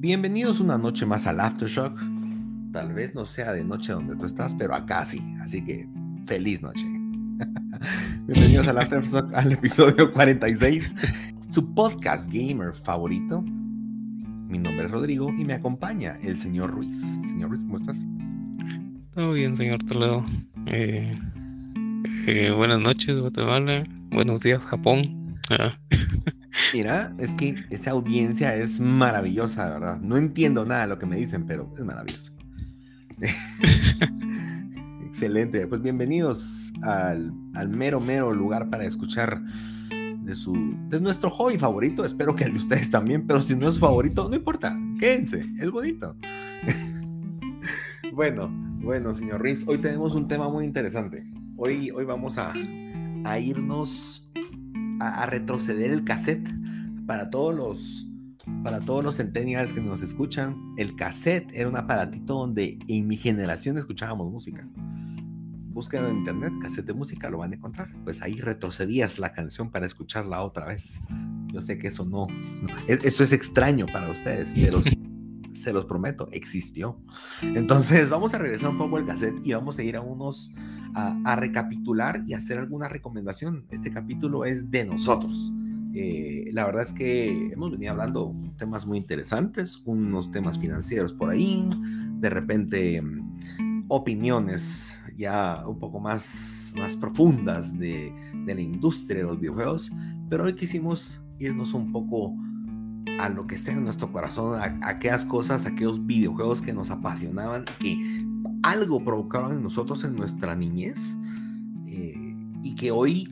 [0.00, 2.00] Bienvenidos una noche más al Aftershock.
[2.72, 5.20] Tal vez no sea de noche donde tú estás, pero acá sí.
[5.42, 5.86] Así que
[6.26, 6.86] feliz noche.
[8.26, 10.96] Bienvenidos al Aftershock, al episodio 46,
[11.50, 13.42] su podcast gamer favorito.
[13.42, 16.98] Mi nombre es Rodrigo y me acompaña el señor Ruiz.
[17.30, 18.02] Señor Ruiz, ¿cómo estás?
[19.10, 20.24] Todo bien, señor Toledo.
[20.64, 21.14] Eh,
[22.26, 23.84] eh, buenas noches, Guatemala.
[24.10, 25.36] Buenos días, Japón.
[25.50, 25.74] Ah.
[26.72, 30.00] Mira, es que esa audiencia es maravillosa, ¿verdad?
[30.00, 32.32] No entiendo nada de lo que me dicen, pero es maravilloso.
[35.04, 35.66] Excelente.
[35.66, 37.32] Pues bienvenidos al,
[37.68, 39.42] mero, mero lugar para escuchar
[40.22, 40.54] de, su,
[40.88, 42.04] de nuestro hobby favorito.
[42.04, 44.78] Espero que el de ustedes también, pero si no es favorito, no importa.
[45.00, 46.16] Quédense, es bonito.
[48.12, 48.48] bueno,
[48.80, 51.26] bueno, señor Riff, hoy tenemos un tema muy interesante.
[51.56, 52.54] Hoy, hoy vamos a,
[53.24, 54.30] a irnos
[55.00, 56.48] a, retroceder el cassette
[57.10, 58.06] para todos los
[58.62, 63.16] para todos los centennials que nos escuchan, el cassette era un aparatito donde en mi
[63.16, 64.68] generación escuchábamos música.
[65.72, 67.88] Busquen en internet, cassette de música, lo van a encontrar.
[68.04, 71.00] Pues ahí retrocedías la canción para escucharla otra vez.
[71.52, 72.28] Yo sé que eso no,
[72.86, 74.78] e, eso es extraño para ustedes, pero
[75.52, 77.00] se los prometo, existió.
[77.42, 80.54] Entonces vamos a regresar un poco al cassette y vamos a ir a unos
[80.94, 83.66] a, recapitular y hacer alguna recomendación.
[83.70, 85.52] Este capítulo es de nosotros.
[85.94, 91.30] Eh, la verdad es que hemos venido hablando temas muy interesantes, unos temas financieros por
[91.30, 91.68] ahí,
[92.20, 98.12] de repente mm, opiniones ya un poco más, más profundas de,
[98.46, 99.92] de la industria de los videojuegos,
[100.28, 102.34] pero hoy quisimos irnos un poco
[103.18, 107.64] a lo que esté en nuestro corazón, a, aquellas cosas, aquellos videojuegos que nos apasionaban,
[107.78, 108.24] que
[108.62, 111.16] algo provocaron en nosotros en nuestra niñez
[111.86, 113.30] eh, y que hoy,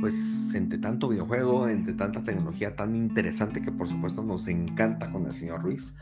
[0.00, 5.26] pues entre tanto videojuego, entre tanta tecnología tan interesante que por supuesto nos encanta con
[5.26, 5.96] el señor Ruiz,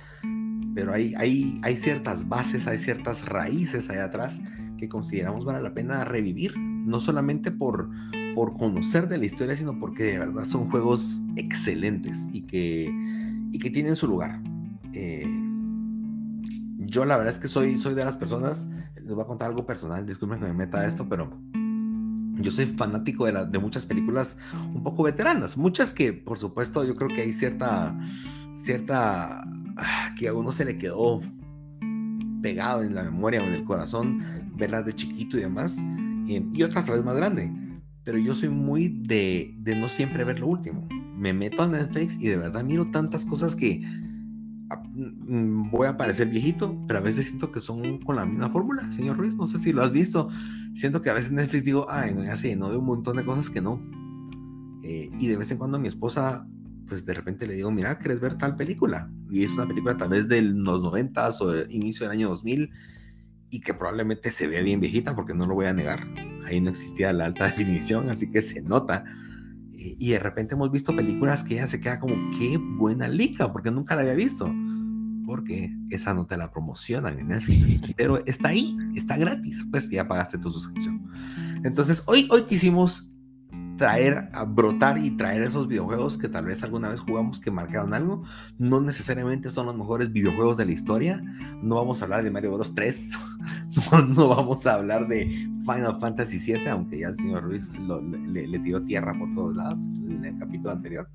[0.75, 4.41] pero hay, hay, hay ciertas bases, hay ciertas raíces ahí atrás
[4.78, 7.91] que consideramos vale la pena revivir, no solamente por,
[8.34, 12.91] por conocer de la historia, sino porque de verdad son juegos excelentes y que,
[13.53, 14.41] y que tienen su lugar.
[14.95, 15.28] Eh,
[16.78, 19.67] yo la verdad es que soy, soy de las personas, les voy a contar algo
[19.67, 21.31] personal, disculpen que me meta esto, pero
[22.43, 24.37] yo soy fanático de, de muchas películas
[24.75, 27.99] un poco veteranas, muchas que por supuesto yo creo que hay cierta,
[28.55, 29.45] cierta,
[29.77, 31.21] ah, que a uno se le quedó
[32.43, 34.23] pegado en la memoria o en el corazón,
[34.56, 35.78] verlas de chiquito y demás,
[36.27, 37.51] y, otras a vez más grande,
[38.05, 40.87] pero yo soy muy de, de no siempre ver lo último.
[41.17, 43.83] Me meto a Netflix y de verdad miro tantas cosas que
[44.94, 49.16] voy a parecer viejito, pero a veces siento que son con la misma fórmula, señor
[49.16, 49.36] Ruiz.
[49.36, 50.28] No sé si lo has visto.
[50.75, 53.25] Siento que a veces Netflix digo, ay, no, ya sé, no de un montón de
[53.25, 53.82] cosas que no.
[54.82, 56.47] Eh, y de vez en cuando a mi esposa,
[56.86, 59.10] pues de repente le digo, mira, ¿quieres ver tal película?
[59.30, 62.70] Y es una película tal vez de los noventas o del inicio del año 2000
[63.50, 66.06] y que probablemente se vea bien viejita porque no lo voy a negar.
[66.47, 69.04] Ahí no existía la alta definición, así que se nota
[69.98, 73.70] y de repente hemos visto películas que ella se queda como, qué buena liga, porque
[73.70, 74.52] nunca la había visto.
[75.26, 80.08] Porque esa no te la promocionan en Netflix, pero está ahí, está gratis, pues ya
[80.08, 81.06] pagaste tu suscripción.
[81.64, 83.16] Entonces, hoy, hoy quisimos
[83.80, 87.94] traer, a brotar y traer esos videojuegos que tal vez alguna vez jugamos que marcaron
[87.94, 88.24] algo.
[88.58, 91.22] No necesariamente son los mejores videojuegos de la historia.
[91.62, 93.10] No vamos a hablar de Mario Bros 3.
[94.08, 98.82] No, vamos a hablar de Final Fantasy 7, aunque ya el señor Ruiz le, tiró
[98.82, 101.08] tierra por todos lados en el capítulo anterior.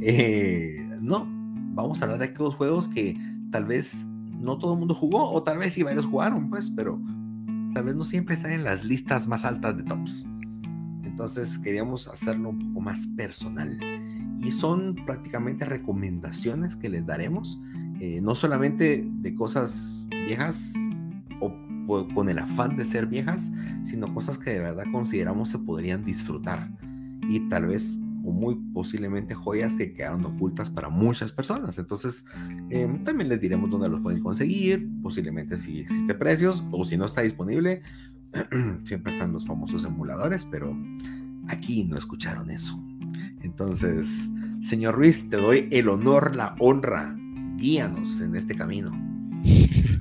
[0.00, 1.28] Eh, no,
[1.74, 3.16] vamos a hablar de aquellos juegos que
[3.52, 7.00] tal vez no todo el mundo jugó, o tal vez sí varios jugaron, pues, pero
[7.74, 10.26] tal vez no siempre están en las listas más altas de tops.
[11.20, 13.78] Entonces queríamos hacerlo un poco más personal.
[14.40, 17.60] Y son prácticamente recomendaciones que les daremos,
[18.00, 20.72] eh, no solamente de cosas viejas
[21.40, 21.52] o
[22.14, 23.50] con el afán de ser viejas,
[23.84, 26.70] sino cosas que de verdad consideramos se podrían disfrutar.
[27.28, 31.78] Y tal vez o muy posiblemente joyas que quedaron ocultas para muchas personas.
[31.78, 32.24] Entonces,
[32.70, 37.04] em, también les diremos dónde los pueden conseguir, posiblemente si existe precios o si no
[37.04, 37.82] está disponible,
[38.84, 40.76] siempre están los famosos emuladores, pero
[41.48, 42.82] aquí no escucharon eso.
[43.42, 44.28] Entonces,
[44.60, 47.16] señor Ruiz, te doy el honor, la honra.
[47.56, 48.90] Guíanos en este camino.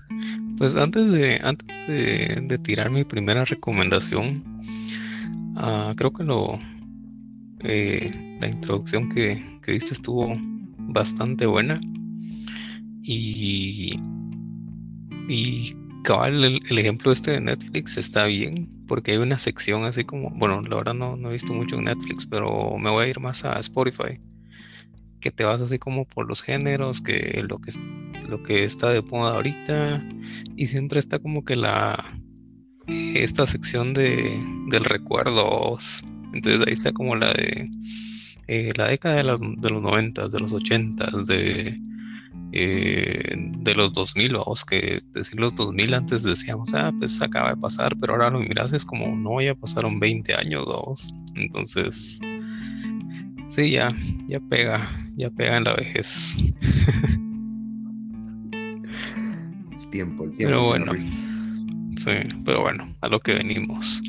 [0.58, 4.44] Pues antes de, antes de, tirar mi primera recomendación,
[5.56, 6.60] ah, creo que lo
[7.62, 10.34] eh, la introducción que, que diste estuvo
[10.78, 11.80] bastante buena.
[13.04, 13.98] Y,
[15.28, 15.74] y
[16.04, 20.62] cabal, el, ejemplo este de Netflix está bien, porque hay una sección así como, bueno,
[20.62, 23.46] la verdad no, no he visto mucho en Netflix, pero me voy a ir más
[23.46, 24.20] a Spotify,
[25.20, 27.72] que te vas así como por los géneros, que lo que
[28.28, 30.08] lo que está de moda ahorita
[30.56, 32.04] y siempre está como que la
[33.16, 34.32] esta sección de
[34.70, 36.04] del recuerdos.
[36.34, 37.70] Entonces ahí está como la de
[38.48, 41.78] eh, la década de, de los noventas de los ochentas de
[42.52, 47.58] eh, de los 2000, vamos, que decir los 2000 antes decíamos, ah, pues acaba de
[47.58, 51.14] pasar, pero ahora lo miras es como, no, ya pasaron 20 años, vamos.
[51.36, 52.20] Entonces,
[53.48, 53.94] sí, ya,
[54.28, 54.82] ya pega,
[55.16, 56.54] ya pega en la vejez.
[59.72, 60.38] El tiempo, el tiempo.
[60.38, 60.94] Pero bueno,
[61.98, 62.12] sí,
[62.46, 64.02] pero bueno, a lo que venimos.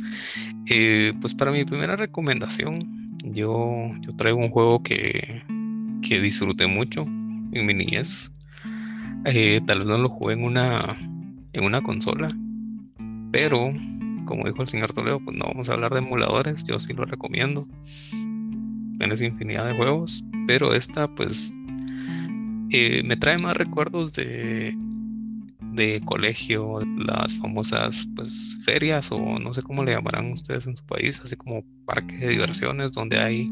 [0.71, 5.43] Eh, pues para mi primera recomendación, yo, yo traigo un juego que,
[6.01, 7.07] que disfruté mucho
[7.52, 8.32] en mi niñez.
[9.25, 10.97] Eh, tal vez no lo jugué en una,
[11.52, 12.29] en una consola,
[13.32, 13.73] pero
[14.25, 17.05] como dijo el señor Toledo, pues no vamos a hablar de emuladores, yo sí lo
[17.05, 17.67] recomiendo.
[18.99, 21.55] Tienes infinidad de juegos, pero esta pues
[22.70, 24.75] eh, me trae más recuerdos de,
[25.73, 30.85] de colegio, las famosas pues ferias o no sé cómo le llamarán ustedes en su
[30.87, 33.50] país, así como parques de diversiones donde hay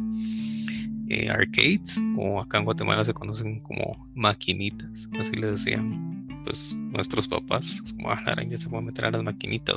[1.08, 7.28] eh, arcades o acá en Guatemala se conocen como maquinitas, así les decían pues nuestros
[7.28, 9.76] papás, como ah, la araña se puede meter a las maquinitas,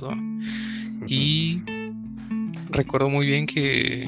[1.07, 1.61] Y
[2.69, 4.07] recuerdo muy bien que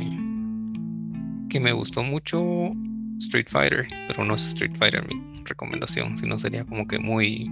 [1.50, 2.74] que me gustó mucho
[3.20, 7.50] Street Fighter, pero no es Street Fighter mi recomendación, sino sería como que muy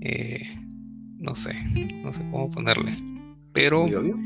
[0.00, 0.48] eh,
[1.18, 1.54] no sé,
[2.02, 2.92] no sé cómo ponerle,
[3.52, 4.18] pero ¿Muy obvio?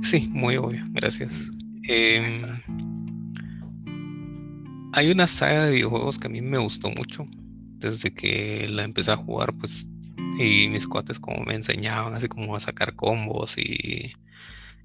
[0.00, 1.50] sí, muy obvio, gracias.
[1.88, 2.42] Eh,
[4.96, 7.26] hay una saga de videojuegos que a mí me gustó mucho.
[7.78, 9.90] Desde que la empecé a jugar, pues,
[10.38, 14.10] y mis cuates como me enseñaban así como a sacar combos y,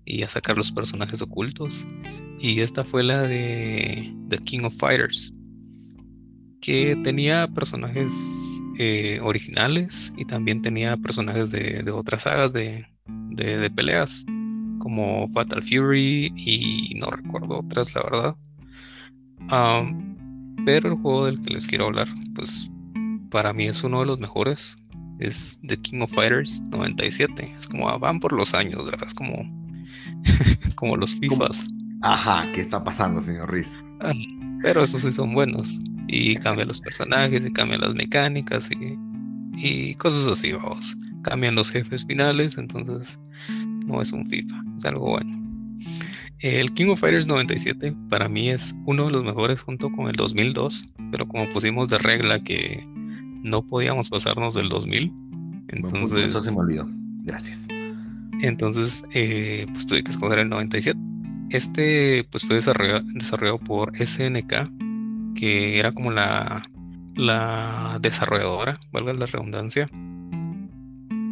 [0.04, 1.88] y a sacar los personajes ocultos.
[2.40, 5.31] Y esta fue la de The King of Fighters,
[6.60, 8.12] que tenía personajes
[8.80, 12.86] eh, originales y también tenía personajes de, otras sagas de,
[13.30, 14.25] de, peleas,
[14.80, 18.36] como Fatal Fury y no recuerdo otras, la verdad
[20.66, 22.72] pero el juego del que les quiero hablar, pues
[23.30, 24.76] para mí es uno de los mejores.
[25.20, 27.52] Es The King of Fighters 97.
[27.56, 29.06] Es como ah, van por los años, ¿verdad?
[29.06, 29.36] Es como,
[30.76, 31.70] como los FIFAs.
[32.02, 33.68] Ajá, ¿qué está pasando, señor Riz?
[34.02, 34.14] Ah,
[34.64, 35.80] pero esos sí son buenos.
[36.08, 38.98] Y cambian los personajes, y cambian las mecánicas y,
[39.56, 40.98] y cosas así, vamos.
[41.22, 43.20] Cambian los jefes finales, entonces
[43.86, 45.42] no es un FIFA, es algo bueno.
[46.42, 50.16] El King of Fighters 97 para mí es uno de los mejores junto con el
[50.16, 52.84] 2002, pero como pusimos de regla que
[53.44, 55.14] no podíamos pasarnos del 2000,
[55.68, 56.26] entonces...
[56.26, 56.88] Eso se me olvidó.
[57.24, 57.68] Gracias.
[58.42, 61.00] Entonces, eh, pues tuve que escoger el 97.
[61.52, 66.64] Este, pues fue desarrollado, desarrollado por SNK, que era como la,
[67.16, 69.90] la desarrolladora, valga la redundancia,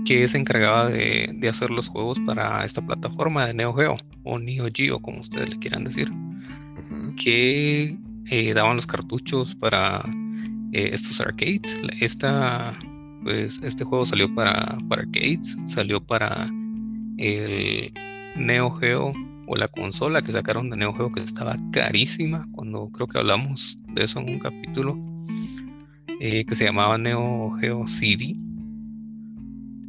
[0.05, 4.69] que se encargaba de, hacer los juegos para esta plataforma de Neo Geo o Neo
[4.73, 6.11] Geo, como ustedes le quieran decir,
[7.15, 7.97] que
[8.29, 10.01] eh, daban los cartuchos para
[10.73, 11.79] eh, estos arcades.
[11.99, 12.73] Esta,
[13.23, 16.45] pues, este juego salió para, para arcades, salió para
[17.17, 17.93] el
[18.35, 19.11] Neo Geo
[19.47, 23.77] o la consola que sacaron de Neo Geo que estaba carísima cuando creo que hablamos
[23.95, 24.95] de eso en un capítulo
[26.19, 28.35] eh, que se llamaba Neo Geo CD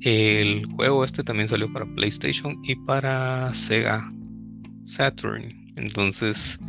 [0.02, 4.08] el juego este también salió para PlayStation y para Sega
[4.84, 5.42] Saturn.
[5.76, 6.60] Entonces,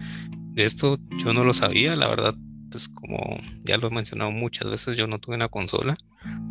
[0.54, 2.36] de esto yo no lo sabía, la verdad,
[2.70, 5.96] pues como ya lo he mencionado muchas veces, yo no tuve una consola,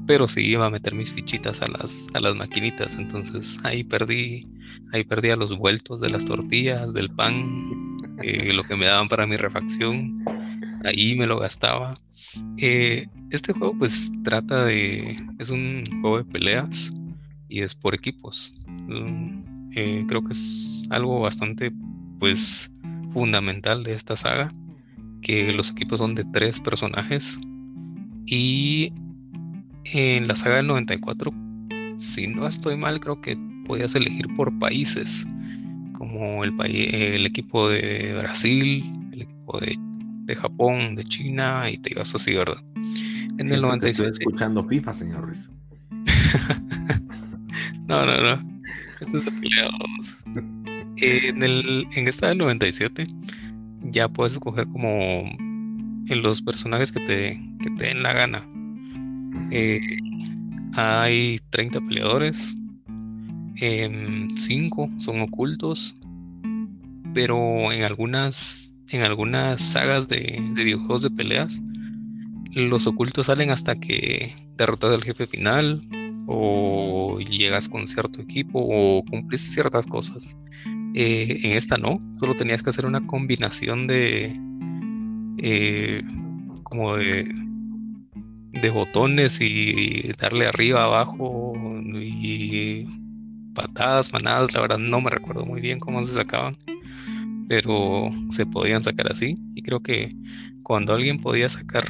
[0.06, 2.98] pero sí iba a meter mis fichitas a las, a las maquinitas.
[2.98, 4.46] Entonces ahí perdí,
[4.92, 9.08] ahí perdí a los vueltos de las tortillas, del pan, eh, lo que me daban
[9.08, 10.24] para mi refacción
[10.84, 11.94] ahí me lo gastaba.
[12.58, 16.92] Eh, este juego pues trata de, es un juego de peleas
[17.48, 18.66] y es por equipos.
[18.68, 21.72] Mm, eh, creo que es algo bastante
[22.18, 22.72] pues
[23.10, 24.48] fundamental de esta saga,
[25.22, 27.38] que los equipos son de tres personajes
[28.26, 28.92] y
[29.84, 31.32] en la saga del 94,
[31.96, 35.26] si no estoy mal, creo que podías elegir por países,
[35.94, 39.76] como el, el equipo de Brasil, el equipo de
[40.30, 42.62] de Japón, de China y te ibas así, ¿verdad?
[43.38, 43.90] En el 97.
[43.90, 45.50] Estoy escuchando FIFA, señor Ruiz.
[47.88, 48.60] no, no, no.
[49.00, 50.24] Esto es de peleados.
[50.96, 53.04] en, el, en esta del 97
[53.82, 54.92] ya puedes escoger como
[56.08, 58.46] en los personajes que te, que te den la gana.
[59.50, 59.98] Eh,
[60.74, 62.56] hay 30 peleadores,
[63.56, 65.94] 5 em, son ocultos,
[67.14, 71.60] pero en algunas en algunas sagas de, videojuegos de peleas,
[72.52, 75.80] los ocultos salen hasta que derrotas al jefe final
[76.26, 80.36] o llegas con cierto equipo o cumplís ciertas cosas.
[80.94, 84.32] Eh, en esta no, solo tenías que hacer una combinación de
[85.38, 86.02] eh,
[86.64, 87.32] como de,
[88.52, 91.54] de botones y darle arriba, abajo
[92.00, 92.86] y
[93.54, 96.54] patadas, manadas, la verdad no me recuerdo muy bien cómo se sacaban,
[97.50, 100.08] pero se podían sacar así y creo que
[100.62, 101.84] cuando alguien podía sacar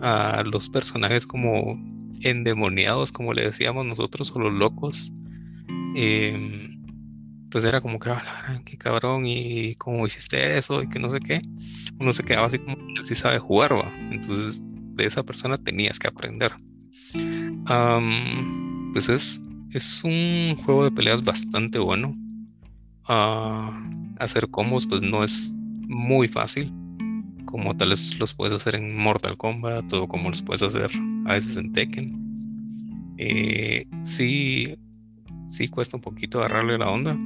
[0.00, 1.80] a los personajes como
[2.22, 5.12] endemoniados, como le decíamos nosotros, o los locos,
[5.94, 6.82] em,
[7.52, 11.20] pues era como que, ah, qué cabrón, y cómo hiciste eso, y que no sé
[11.20, 11.40] qué.
[12.00, 13.92] Uno se quedaba así como, así sabe jugar, va.
[14.10, 14.64] Entonces,
[14.96, 16.50] de esa persona tenías que aprender.
[18.92, 22.12] pues es, es un juego de peleas bastante bueno.
[23.12, 23.72] Ah,
[24.20, 25.56] hacer combos, pues no es
[25.88, 26.72] muy fácil
[27.44, 30.92] como tal vez los puedes hacer en Mortal Kombat o como los puedes hacer
[31.26, 33.16] a veces en Tekken.
[33.18, 34.76] Eh, sí,
[35.48, 37.18] sí cuesta un poquito agarrarle la onda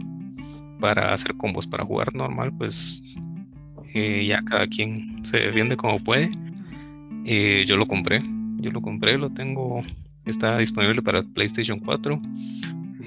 [0.81, 3.03] para hacer combos para jugar normal, pues
[3.93, 6.31] eh, ya cada quien se defiende como puede.
[7.27, 8.21] Eh, yo lo compré,
[8.57, 9.83] yo lo compré, lo tengo,
[10.25, 12.19] está disponible para PlayStation 4,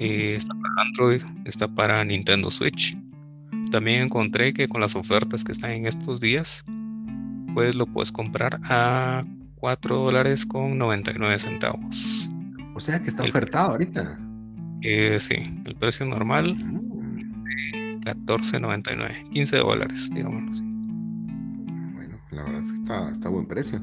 [0.00, 2.96] está para Android, está para Nintendo Switch.
[3.70, 6.64] También encontré que con las ofertas que están en estos días,
[7.54, 9.22] pues lo puedes comprar a
[9.56, 12.30] 4 dólares con 99 centavos.
[12.74, 14.18] O sea que está ofertado ahorita.
[14.82, 16.56] Eh, sí, el precio normal
[18.04, 20.62] 14.99, 15 dólares, digamos.
[21.92, 23.80] Bueno, la verdad es que está, está a buen precio.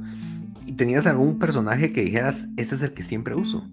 [0.65, 3.69] ¿Y tenías algún personaje que dijeras, este es el que siempre uso?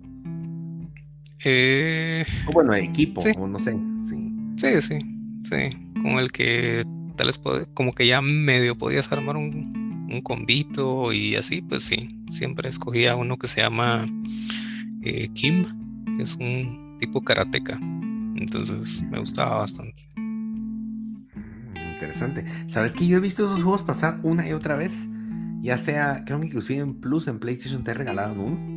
[1.44, 3.76] Eh, o bueno, equipo, o no sé.
[4.00, 4.32] Sí.
[4.56, 4.98] sí, sí,
[5.42, 5.76] sí.
[6.00, 6.84] Como el que
[7.16, 7.40] tal vez
[7.74, 13.16] como que ya medio podías armar un, un convito y así, pues sí, siempre escogía
[13.16, 14.06] uno que se llama
[15.02, 15.64] eh, Kim,
[16.16, 17.78] que es un tipo karateca.
[18.36, 20.06] Entonces me gustaba bastante.
[20.16, 21.24] Mm,
[21.94, 22.44] interesante.
[22.66, 25.08] ¿Sabes que yo he visto esos juegos pasar una y otra vez?
[25.60, 28.71] Ya sea, creo que inclusive en Plus, en PlayStation te regalaron uno.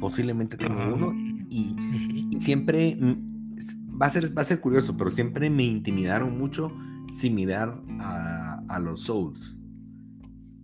[0.00, 1.12] Posiblemente tengo ah, uno.
[1.50, 1.76] Y,
[2.40, 6.72] siempre mm, va a, ser, va a ser curioso, pero siempre me intimidaron mucho
[7.10, 9.58] similar a, a los Souls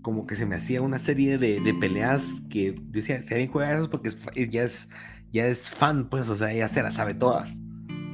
[0.02, 3.90] como que se me hacía una serie de, peleas que decía, si alguien juega eso
[3.90, 4.10] porque
[4.48, 4.88] ya, es,
[5.32, 7.52] ya es fan, pues, o sea, ya se las sabe todas.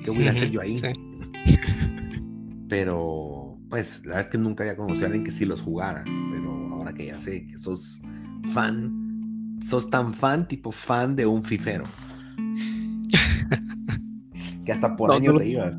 [0.03, 0.77] ¿Qué voy a hacer yo ahí?
[2.69, 6.05] Pero, pues, la verdad es que nunca había conocido a alguien que sí los jugara,
[6.33, 8.03] pero ahora que ya sé que sos
[8.53, 9.06] fan,
[9.65, 11.85] sos tan fan, tipo fan de un fifero.
[14.65, 15.77] que hasta por año te ibas.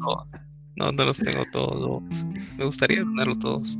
[0.75, 2.27] No, no los tengo todos.
[2.57, 3.77] Me gustaría tenerlos todos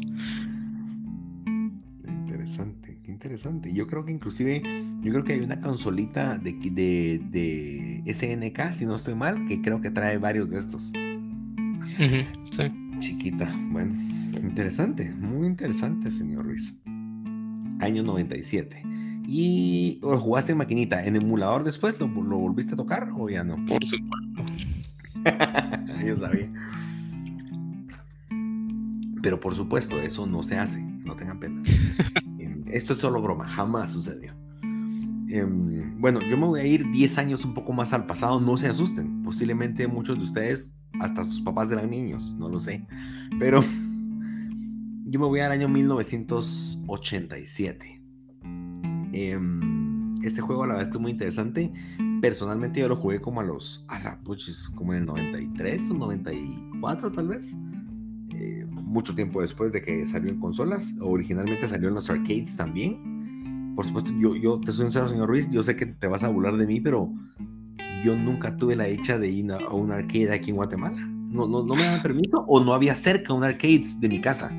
[3.17, 3.73] interesante.
[3.73, 4.61] Yo creo que inclusive,
[5.01, 9.61] yo creo que hay una consolita de, de, de SNK, si no estoy mal, que
[9.61, 10.91] creo que trae varios de estos.
[12.51, 12.63] sí.
[12.99, 13.93] Chiquita, bueno,
[14.41, 16.75] interesante, muy interesante, señor Ruiz.
[17.79, 18.83] Año 97.
[19.27, 21.05] ¿Y o jugaste en maquinita?
[21.05, 23.57] ¿En emulador después lo, lo volviste a tocar o ya no?
[23.65, 24.43] Por supuesto.
[26.05, 26.49] Yo sabía.
[29.21, 31.61] Pero por supuesto, eso no se hace, no tengan pena.
[32.67, 34.33] Esto es solo broma, jamás sucedió.
[35.29, 38.55] Em, bueno, yo me voy a ir 10 años un poco más al pasado, no
[38.57, 39.23] se asusten.
[39.23, 42.85] Posiblemente muchos de ustedes, hasta sus papás eran niños, no lo sé.
[43.39, 43.61] Pero
[45.05, 47.96] yo me voy al año 1987.
[49.17, 51.71] Em, este juego a la vez es muy interesante.
[52.21, 54.19] Personalmente yo lo jugué como a los, a la,
[54.75, 57.55] como en el 93 o 94 tal vez
[58.87, 60.95] mucho tiempo después de que salió en consolas.
[61.01, 63.73] Originalmente salió en los arcades también.
[63.75, 66.29] Por supuesto, yo, yo te soy sincero, señor Ruiz, yo sé que te vas a
[66.29, 67.11] burlar de mí, pero
[68.03, 70.97] yo nunca tuve la dicha de ir a un arcade aquí en Guatemala.
[70.97, 74.49] No, no, no me daban permiso o no había cerca un arcade de mi casa.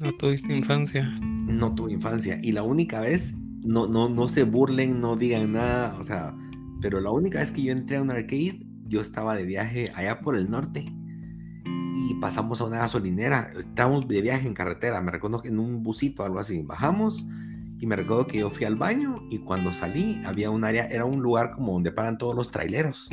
[0.00, 1.14] No tuviste infancia.
[1.20, 2.38] No tuve infancia.
[2.42, 6.34] Y la única vez, no, no, no se burlen, no digan nada, o sea,
[6.80, 10.20] pero la única vez que yo entré a un arcade, yo estaba de viaje allá
[10.20, 10.90] por el norte
[11.94, 13.50] y pasamos a una gasolinera.
[13.58, 16.62] Estábamos de viaje en carretera, me recuerdo que en un busito, algo así.
[16.62, 17.28] Bajamos
[17.78, 21.04] y me recuerdo que yo fui al baño y cuando salí había un área, era
[21.04, 23.10] un lugar como donde paran todos los traileros,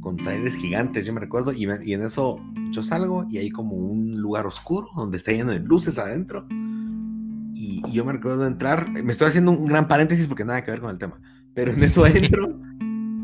[0.00, 2.40] con trailers gigantes, yo me recuerdo, y, en eso
[2.70, 6.46] yo salgo y hay como un lugar oscuro donde está lleno de luces adentro.
[7.54, 10.70] Y, y yo me recuerdo entrar, me estoy haciendo un gran paréntesis porque nada que
[10.70, 11.20] ver con el tema,
[11.54, 12.58] pero en eso adentro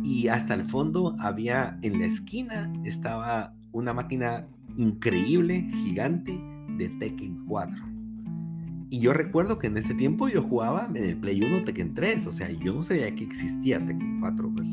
[0.07, 6.39] y hasta el fondo había en la esquina estaba una máquina increíble, gigante
[6.79, 7.77] de Tekken 4.
[8.91, 12.27] Y yo recuerdo que en ese tiempo yo jugaba en el Play 1 Tekken 3,
[12.29, 14.69] o sea, yo no sabía que existía Tekken 4, pues.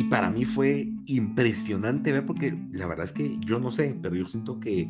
[0.00, 4.16] Y para mí fue impresionante ver, porque la verdad es que yo no sé, pero
[4.16, 4.88] yo siento que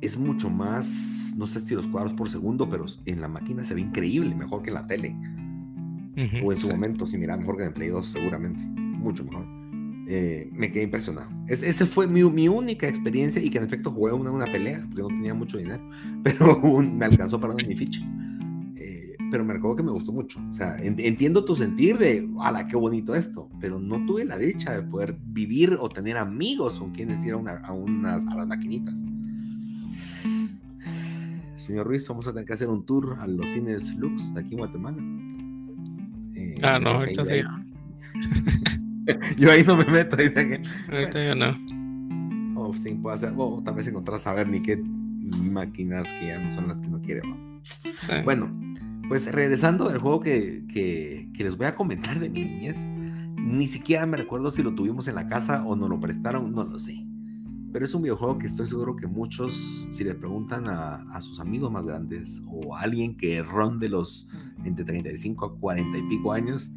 [0.00, 3.76] es mucho más, no sé si los cuadros por segundo, pero en la máquina se
[3.76, 5.14] ve increíble, mejor que en la tele.
[6.44, 9.46] o en su momento, si mira, mejor que en Play 2, seguramente, mucho mejor.
[10.08, 11.30] Eh, me quedé impresionado.
[11.46, 14.84] Es, esa fue mi, mi, única experiencia y que en efecto jugué una, una pelea,
[14.88, 15.88] porque no tenía mucho dinero,
[16.24, 18.00] pero me alcanzó para una mi ficha.
[19.34, 20.40] Pero me recuerdo que me gustó mucho.
[20.48, 24.72] O sea, entiendo tu sentir de, ala, qué bonito esto, pero no tuve la dicha
[24.74, 27.36] de poder vivir o tener amigos con quienes ir a,
[27.72, 29.02] unas, a las maquinitas.
[31.56, 34.52] Señor Ruiz, vamos a tener que hacer un tour a los cines Lux de aquí
[34.52, 35.02] en Guatemala.
[36.36, 37.40] Eh, ah, no, ahorita sí.
[39.36, 40.62] Yo ahí no me meto, dice que.
[40.92, 42.60] Ahorita ya no.
[42.60, 46.52] O sí, puede hacer, o tal vez encontrar saber ni qué máquinas que ya no
[46.52, 47.22] son las que no quiere.
[48.24, 48.63] Bueno,
[49.08, 52.88] pues regresando al juego que, que, que, les voy a comentar de mi niñez,
[53.36, 56.64] ni siquiera me recuerdo si lo tuvimos en la casa o nos lo prestaron, no
[56.64, 57.04] lo sé.
[57.72, 61.40] Pero es un videojuego que estoy seguro que muchos, si le preguntan a, a sus
[61.40, 64.28] amigos más grandes o a alguien que ronde los
[64.64, 66.72] entre 35 a 40 y pico años,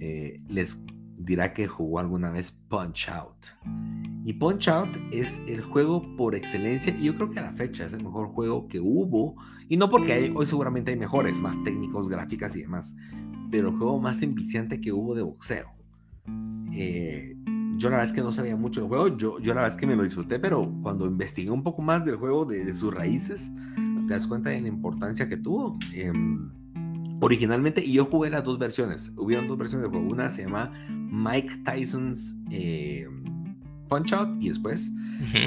[0.00, 0.82] eh, les
[1.16, 4.07] dirá que jugó alguna vez Punch Out.
[4.28, 7.86] Y Punch Out es el juego por excelencia, y yo creo que a la fecha
[7.86, 9.36] es el mejor juego que hubo,
[9.70, 12.94] y no porque hoy seguramente hay mejores, más técnicos, gráficas y demás,
[13.50, 15.70] pero el juego más enviciante que hubo de boxeo.
[16.74, 17.38] Eh,
[17.78, 19.80] yo la verdad es que no sabía mucho del juego, yo, yo la verdad es
[19.80, 23.50] que me lo disfruté, pero cuando investigué un poco más del juego, de, sus raíces,
[24.08, 25.78] te das cuenta de la importancia que tuvo.
[25.94, 26.50] Em,
[27.22, 30.70] originalmente, y yo jugué las dos versiones, hubieron dos versiones de juego, una se llama
[31.10, 33.08] Mike Tyson's eh,
[33.88, 34.92] Punch Out y después,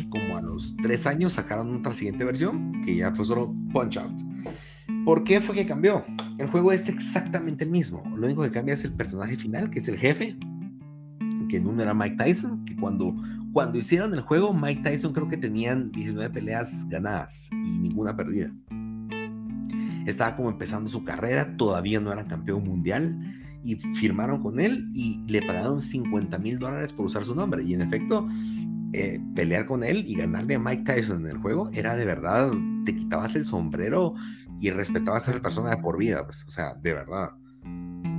[0.10, 4.21] como a los tres años, sacaron otra siguiente versión que ya fue solo Punch Out.
[5.06, 6.04] ¿Por qué fue que cambió?
[6.38, 8.04] El juego es exactamente el mismo.
[8.15, 10.38] Lo único que cambia es el personaje final, que es el jefe,
[11.49, 13.15] que en uno era Mike Tyson, que cuando,
[13.51, 18.51] cuando hicieron el juego, Mike Tyson creo que tenían 19 peleas ganadas y ninguna perdida.
[20.06, 25.24] Estaba como empezando su carrera, todavía no era campeón mundial y firmaron con él y
[25.28, 27.63] le pagaron 50 mil dólares por usar su nombre.
[27.63, 28.28] Y en efecto,
[28.93, 32.52] eh, pelear con él y ganarle a Mike Tyson en el juego era de verdad,
[32.86, 34.15] te quitabas el sombrero
[34.60, 37.32] y respetabas a esa persona de por vida, pues, o sea, de verdad.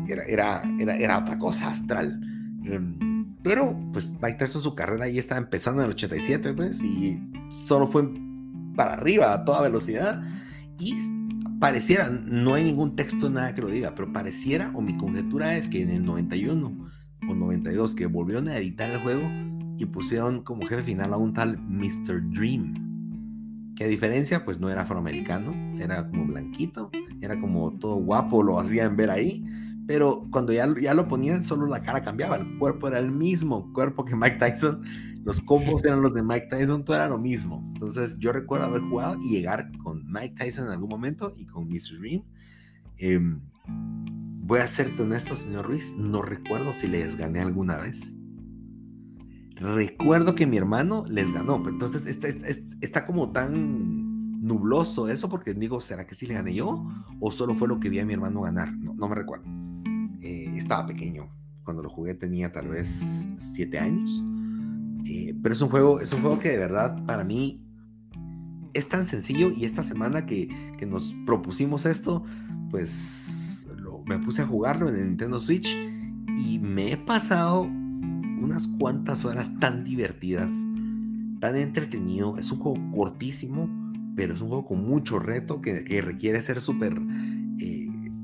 [0.08, 2.20] Era, era, era, era otra cosa astral.
[2.64, 7.22] Em, pero, pues, Mike Tyson, su carrera ahí estaba empezando en el 87, pues, y
[7.50, 8.08] solo fue
[8.74, 10.22] para arriba a toda velocidad.
[10.78, 10.94] Y
[11.62, 15.68] pareciera, no hay ningún texto, nada que lo diga, pero pareciera, o mi conjetura es
[15.68, 16.88] que en el 91
[17.28, 19.22] o 92, que volvieron a editar el juego
[19.78, 22.30] y pusieron como jefe final a un tal Mr.
[22.32, 28.42] Dream, que a diferencia, pues no era afroamericano, era como blanquito, era como todo guapo,
[28.42, 29.44] lo hacían ver ahí,
[29.86, 33.72] pero cuando ya, ya lo ponían, solo la cara cambiaba, el cuerpo era el mismo
[33.72, 34.82] cuerpo que Mike Tyson
[35.24, 37.62] los combos eran los de Mike Tyson, todo era lo mismo.
[37.74, 41.68] Entonces yo recuerdo haber jugado y llegar con Mike Tyson en algún momento y con
[41.68, 42.00] Mr.
[42.00, 42.24] Dream.
[42.98, 48.14] Em, voy a serte honesto, señor Ruiz, no recuerdo si les gané alguna vez.
[49.56, 52.26] Recuerdo que mi hermano les ganó, entonces está,
[52.80, 56.84] está, como tan nubloso eso porque digo, ¿será que sí le gané yo?
[57.20, 58.72] ¿O solo fue lo que vi a mi hermano ganar?
[58.72, 59.44] No, no me recuerdo.
[60.20, 61.28] Eh, estaba pequeño.
[61.62, 64.24] Cuando lo jugué tenía tal vez siete años.
[65.04, 67.60] Eh, pero es un juego, es un juego que de verdad para mí
[68.74, 72.24] es tan sencillo y esta semana que, que nos propusimos esto,
[72.70, 73.66] pues
[74.06, 75.68] me puse a jugarlo en el Nintendo Switch
[76.36, 80.50] y me he pasado unas cuantas horas tan divertidas,
[81.40, 82.36] tan entretenido.
[82.38, 83.68] Es un juego cortísimo,
[84.16, 87.00] pero es un juego con mucho reto que, que requiere ser súper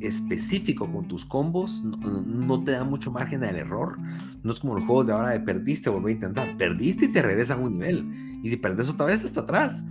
[0.00, 3.98] específico con tus combos, no, te da mucho margen al error.
[4.42, 6.56] No es como los juegos de ahora de perdiste, volví a intentar.
[6.56, 8.40] Perdiste y te regresan un nivel.
[8.42, 9.84] Y si perdes otra vez, hasta atrás.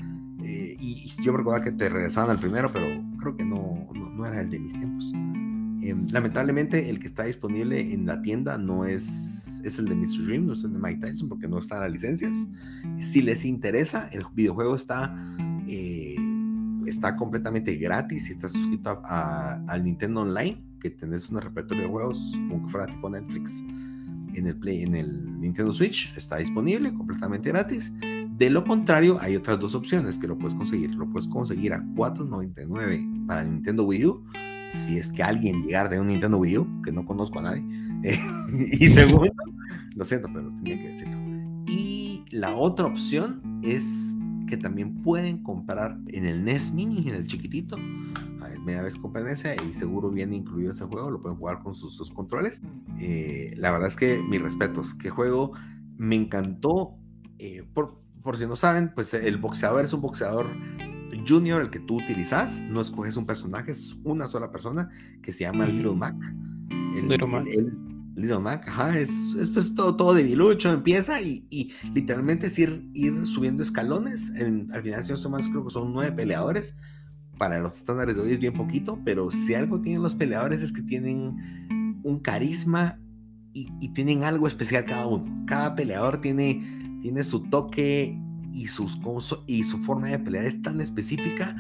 [0.44, 2.86] Eh, y, yo me recordaba que te regresaban al primero, pero
[3.20, 5.12] creo que no, no, era el de mis tiempos.
[5.82, 10.26] Em, lamentablemente, el que está disponible en la tienda no es, es el de Mr.
[10.26, 12.48] Dream, no es el de Mike Tyson, porque no están las licencias.
[13.00, 15.16] Si les interesa, el videojuego está.
[15.68, 16.16] Eh,
[16.88, 22.34] está completamente gratis si estás suscrito al Nintendo Online, que tenés un repertorio de juegos
[22.48, 23.64] como que fuera tipo Netflix
[24.34, 27.94] en el Play, en el Nintendo Switch, está disponible completamente gratis.
[28.38, 30.94] De lo contrario, hay otras dos opciones que lo puedes conseguir.
[30.94, 34.24] Lo puedes conseguir a 4.99 para el Nintendo Wii U,
[34.70, 37.64] si es que alguien llegara de un Nintendo Wii U, que no conozco a nadie.
[38.80, 39.32] y segundo,
[39.96, 41.18] lo siento, pero tenía que decirlo.
[41.68, 44.17] Y la otra opción es
[44.48, 47.78] que también pueden comprar en el NES Mini, en el chiquitito.
[48.64, 52.12] Media vez compran ese y seguro viene incluido ese juego, lo pueden jugar con sus,
[52.12, 52.62] controles.
[53.00, 55.54] Eh, la verdad es que mis respetos, qué juego
[55.98, 56.96] me encantó.
[57.40, 60.48] Eh, por, por si no saben, pues el boxeador es un boxeador
[61.26, 64.90] junior el que tú utilizas, no escoges un personaje, es una sola persona
[65.22, 66.16] que se llama Little Mac.
[66.94, 67.46] Little Mac.
[68.18, 72.90] Little Mac, ajá, es, es pues todo, todo debilucho, empieza y, y literalmente es ir,
[72.94, 74.32] ir subiendo escalones.
[74.32, 76.76] En, al final, si no más, creo que son nueve peleadores.
[77.38, 80.72] Para los estándares de hoy es bien poquito, pero si algo tienen los peleadores es
[80.72, 83.00] que tienen un carisma
[83.54, 85.46] y, y tienen algo especial cada uno.
[85.46, 88.20] Cada peleador tiene, tiene su toque
[88.52, 88.98] y, sus,
[89.46, 91.56] y su forma de pelear es tan específica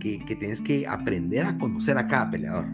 [0.00, 2.66] que, que tienes que aprender a conocer a cada peleador.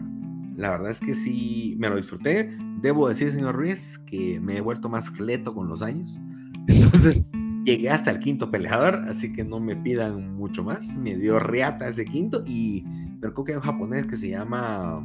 [0.55, 4.61] La verdad es que sí, me lo disfruté Debo decir, señor Ruiz, que me he
[4.61, 6.21] vuelto más cleto con los años.
[6.67, 7.23] Entonces,
[7.65, 10.95] llegué hasta el quinto peleador, así que no me pidan mucho más.
[10.95, 12.83] Me dio riata ese quinto y
[13.19, 15.03] me que hay un japonés que se llama,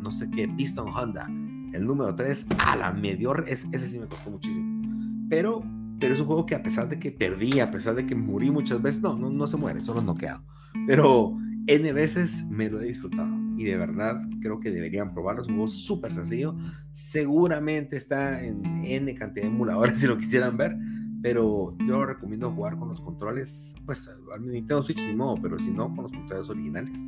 [0.00, 1.26] no sé qué, Piston Honda.
[1.72, 5.26] El número 3, a la medio, es, ese sí me costó muchísimo.
[5.28, 5.62] Pero,
[5.98, 8.50] pero es un juego que a pesar de que perdí, a pesar de que morí
[8.50, 10.42] muchas veces, no, no, no se muere, solo noqueado.
[10.86, 15.42] Pero N veces me lo he disfrutado y de verdad creo que deberían probarlo.
[15.42, 16.54] Es un juego súper sencillo.
[16.92, 20.76] Seguramente está en N cantidad de emuladores si lo quisieran ver,
[21.22, 25.70] pero yo recomiendo jugar con los controles, pues al Nintendo Switch ni modo, pero si
[25.70, 27.00] no, con los controles originales.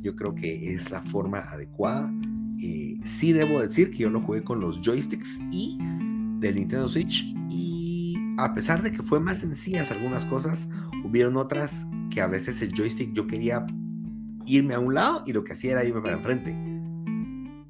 [0.00, 2.12] Yo creo que es la forma adecuada.
[2.60, 5.78] Eh, sí debo decir que yo lo jugué con los joysticks y
[6.40, 10.68] del Nintendo Switch y a pesar de que fue más sencillas algunas cosas,
[11.04, 13.66] hubieron otras que a veces el joystick yo quería
[14.46, 16.50] irme a un lado y lo que hacía era irme para enfrente.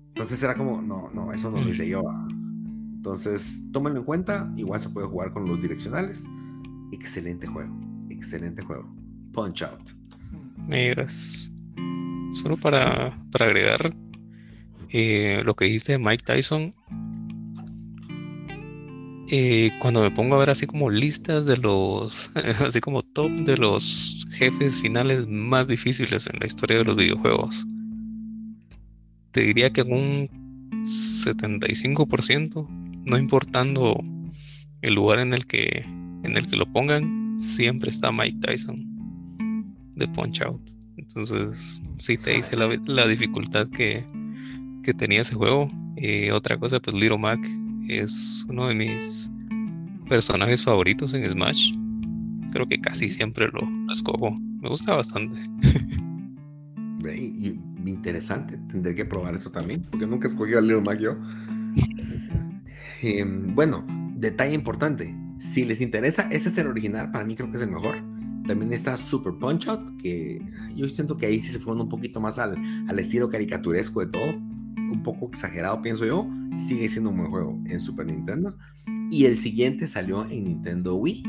[0.09, 2.03] Entonces era como, no, no, eso no lo hice yo.
[2.97, 4.53] Entonces, tómenlo en cuenta.
[4.57, 6.27] Igual se puede jugar con los direccionales.
[6.93, 7.73] Excelente juego.
[8.11, 8.93] Excelente juego.
[9.33, 9.91] Punch Out.
[10.69, 11.53] Miras.
[12.33, 13.95] Solo para, para agregar
[14.91, 16.73] eh, lo que dijiste de Mike Tyson,
[19.31, 23.57] eh, cuando me pongo a ver así como listas de los, así como top de
[23.59, 27.67] los jefes finales más difíciles en la historia de los videojuegos,
[29.33, 30.29] te diría que en un
[30.83, 32.67] 75%,
[33.05, 34.03] no importando
[34.83, 35.83] el lugar en el que,
[36.23, 38.85] en el que lo pongan, siempre está Mike Tyson
[39.95, 40.71] de Punch Out.
[40.97, 44.05] Entonces, sí te dice la, dificultad que,
[44.83, 45.69] que, tenía ese juego.
[45.97, 47.41] Eh, otra cosa, pues Little Mac
[47.97, 49.31] es uno de mis
[50.09, 51.75] personajes favoritos en Smash.
[52.53, 54.35] Creo que casi siempre lo, escojo.
[54.61, 55.39] Me gusta bastante.
[57.89, 58.59] interesante.
[58.71, 61.17] Tendré que probar eso también, porque nunca escogí a Little Mac yo.
[63.01, 65.15] Em, bueno, detalle importante.
[65.39, 67.13] Si les interesa, ese es el original.
[67.13, 67.99] Para mí creo que es el mejor.
[68.45, 70.43] También está Super Punch Out, que
[70.75, 72.57] yo siento que ahí sí se fueron un poquito más al,
[72.89, 74.35] al estilo caricaturesco de todo.
[75.15, 78.55] Poco exagerado, pienso yo sigue siendo un buen juego en Super Nintendo.
[79.11, 81.23] Y el siguiente salió en Nintendo Wii.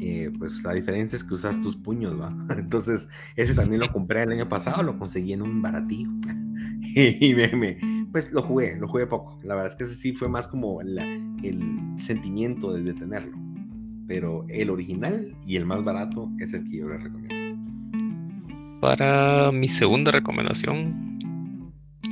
[0.00, 2.34] Eh, pues la diferencia es que usas tus puños, ¿va?
[2.58, 6.10] Entonces, ese también lo compré el año pasado, lo conseguí en un baratillo.
[6.80, 7.78] y me,
[8.10, 9.38] pues lo jugué, lo jugué poco.
[9.44, 13.38] La verdad es que ese sí fue más como el sentimiento de tenerlo.
[14.08, 17.38] Pero el original y el más barato es el que yo les recomiendo.
[18.80, 21.07] Para mi segunda recomendación,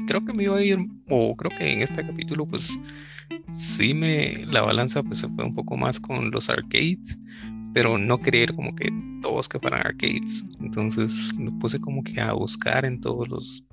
[0.06, 2.80] creo que me iba a ir, o creo que en este capítulo, pues
[3.52, 7.20] sí me, la balanza pues se fue un poco más con los arcades,
[7.74, 8.90] pero no quería ir como que
[9.22, 10.46] todos que fueran arcades.
[10.60, 13.64] Entonces me puse como que a buscar en todos los,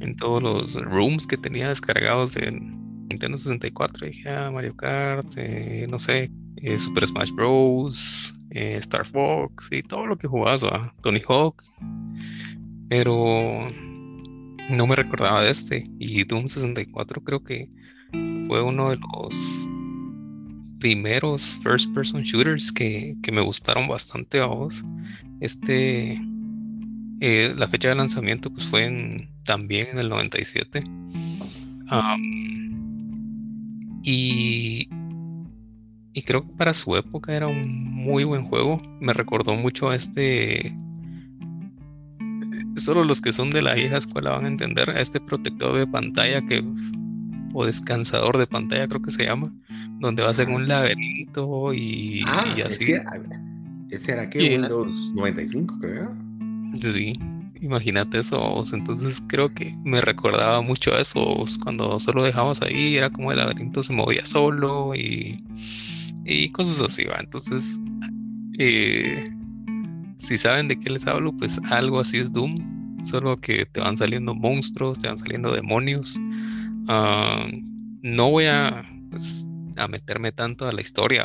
[0.00, 4.06] en todos los rooms que tenía descargados de Nintendo 64.
[4.06, 9.82] dije, ah, Mario Kart, eh, no sé, eh, Super Smash Bros., eh, Star Fox y
[9.82, 10.64] todo lo que jugabas,
[11.02, 11.62] Tony Hawk.
[12.88, 13.60] Pero
[14.68, 15.84] no me recordaba de este.
[15.98, 17.68] Y Doom 64 creo que
[18.46, 19.68] fue uno de los
[20.78, 24.84] primeros first person shooters que, me gustaron bastante a vos.
[25.40, 26.18] Este,
[27.20, 30.82] eh, la fecha de lanzamiento pues fue en, también en el 97.
[34.02, 34.88] y,
[36.12, 38.78] y creo que para su época era un muy buen juego.
[39.00, 40.74] Me recordó mucho a este
[42.76, 45.86] solo los que son de la vieja escuela van a entender a este protector de
[45.86, 46.64] pantalla que
[47.52, 49.52] o descansador de pantalla creo que se llama,
[49.98, 52.94] donde vas en un laberinto y, ah, así.
[53.90, 56.16] Ese, era que Windows 95, creo.
[56.80, 57.18] Sí,
[57.60, 58.62] imagínate eso.
[58.72, 61.44] Entonces creo que me recordaba mucho a eso.
[61.62, 65.44] Cuando solo dejamos ahí, era como el laberinto se movía solo y,
[66.24, 67.16] y cosas así, ¿va?
[67.18, 67.80] Entonces,
[68.58, 69.24] eh,
[70.20, 72.54] si saben de qué les hablo, pues algo así es Doom,
[73.02, 76.20] solo que te van saliendo monstruos, te van saliendo demonios.
[76.88, 77.46] Ah,
[78.02, 81.24] no voy a, pues, a meterme tanto a la historia,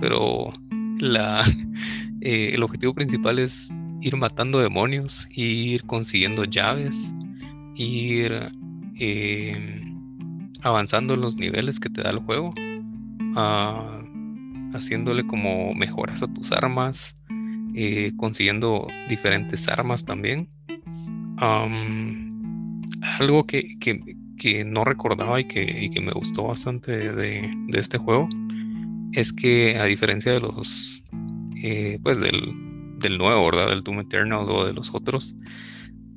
[0.00, 0.48] pero
[2.20, 7.12] eh, el objetivo principal es ir matando demonios, ir consiguiendo llaves,
[7.74, 8.32] ir
[9.00, 12.50] em, avanzando en los niveles que te da el juego,
[13.34, 14.00] ah,
[14.72, 17.16] haciéndole como mejoras a tus armas,
[17.78, 20.48] eh, consiguiendo diferentes armas también.
[23.18, 28.26] algo que, no recordaba y que, me gustó bastante de, este juego
[29.12, 31.04] es que a diferencia de los
[31.62, 32.54] eh, pues del,
[32.98, 33.68] del, nuevo, ¿verdad?
[33.68, 35.36] Del Doom Eternal o de los otros,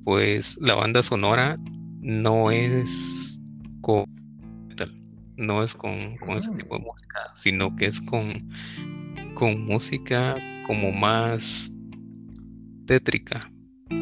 [0.06, 1.58] pues la banda sonora
[2.00, 3.41] no es
[3.82, 4.06] con
[5.36, 8.50] no es con, con ese tipo de música, sino que es con,
[9.34, 10.36] con música
[10.69, 11.75] como más
[12.86, 13.51] tétrica,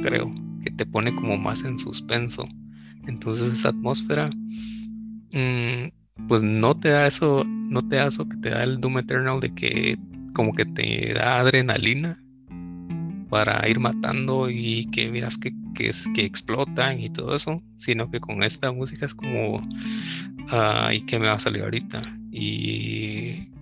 [0.01, 0.29] creo,
[0.61, 2.43] que te pone como más en suspenso.
[3.07, 4.29] Entonces esa atmósfera,
[5.31, 8.97] mm, pues no te da eso, no te da eso que te da el Doom
[8.97, 9.97] Eternal de que
[10.33, 12.21] como que te da adrenalina
[13.29, 18.11] para ir matando y que miras que, que, es, que explotan y todo eso, sino
[18.11, 19.61] que con esta música es como,
[20.49, 22.01] ah, ¿y qué me va a salir ahorita?
[22.29, 23.53] Y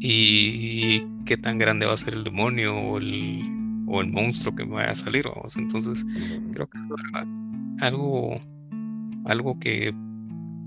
[0.00, 3.42] y qué tan grande va a ser el demonio o el,
[3.86, 5.24] o el monstruo que me vaya a salir.
[5.56, 6.06] Entonces,
[6.52, 6.78] creo que
[7.80, 8.34] algo,
[9.24, 9.94] algo que,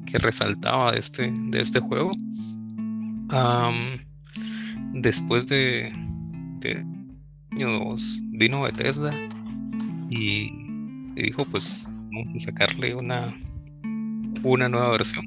[0.06, 2.12] que resaltaba de este, de este juego.
[4.94, 5.92] después de,
[6.60, 6.86] de
[7.52, 9.12] años vino Bethesda
[10.10, 10.52] y,
[11.16, 13.36] y dijo pues vamos a sacarle una,
[14.44, 15.26] una nueva versión.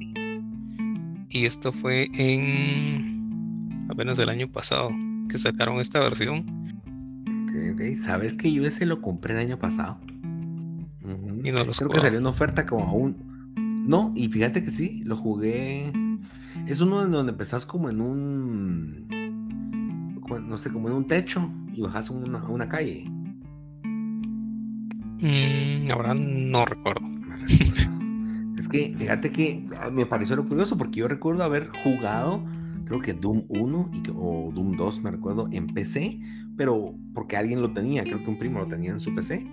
[1.29, 3.12] Y esto fue en
[3.93, 4.91] apenas el año pasado
[5.29, 6.45] que sacaron esta versión.
[7.47, 7.81] Ok, ok.
[8.03, 9.99] ¿Sabes que yo ese lo compré el año pasado?
[11.43, 13.53] Y no Creo que salió una oferta como aún.
[13.85, 15.91] No, y fíjate que sí, lo jugué.
[16.67, 19.07] Es uno en donde empezás como en un.
[20.47, 23.05] No sé, como en un techo y bajas a una, una calle.
[25.19, 27.05] Mm, ahora no recuerdo.
[28.57, 32.41] Es que fíjate que me pareció lo curioso porque yo recuerdo haber jugado
[32.93, 36.19] creo que Doom 1 y, o Doom 2, me recuerdo, en PC,
[36.55, 39.47] pero porque alguien lo tenía, creo que un primo lo tenía en su PC.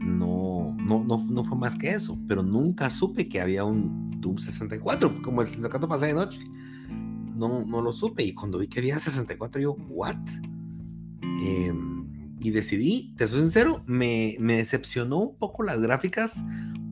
[0.00, 4.36] No, no, no, no fue más que eso, pero nunca supe que había un Doom
[4.36, 6.40] 64, como el 64 pasé de noche.
[7.34, 10.16] No, no lo supe y cuando vi que había 64 yo, ¿what?
[11.22, 12.04] Em,
[12.40, 16.42] y decidí, te soy sincero, me, me decepcionó un poco las gráficas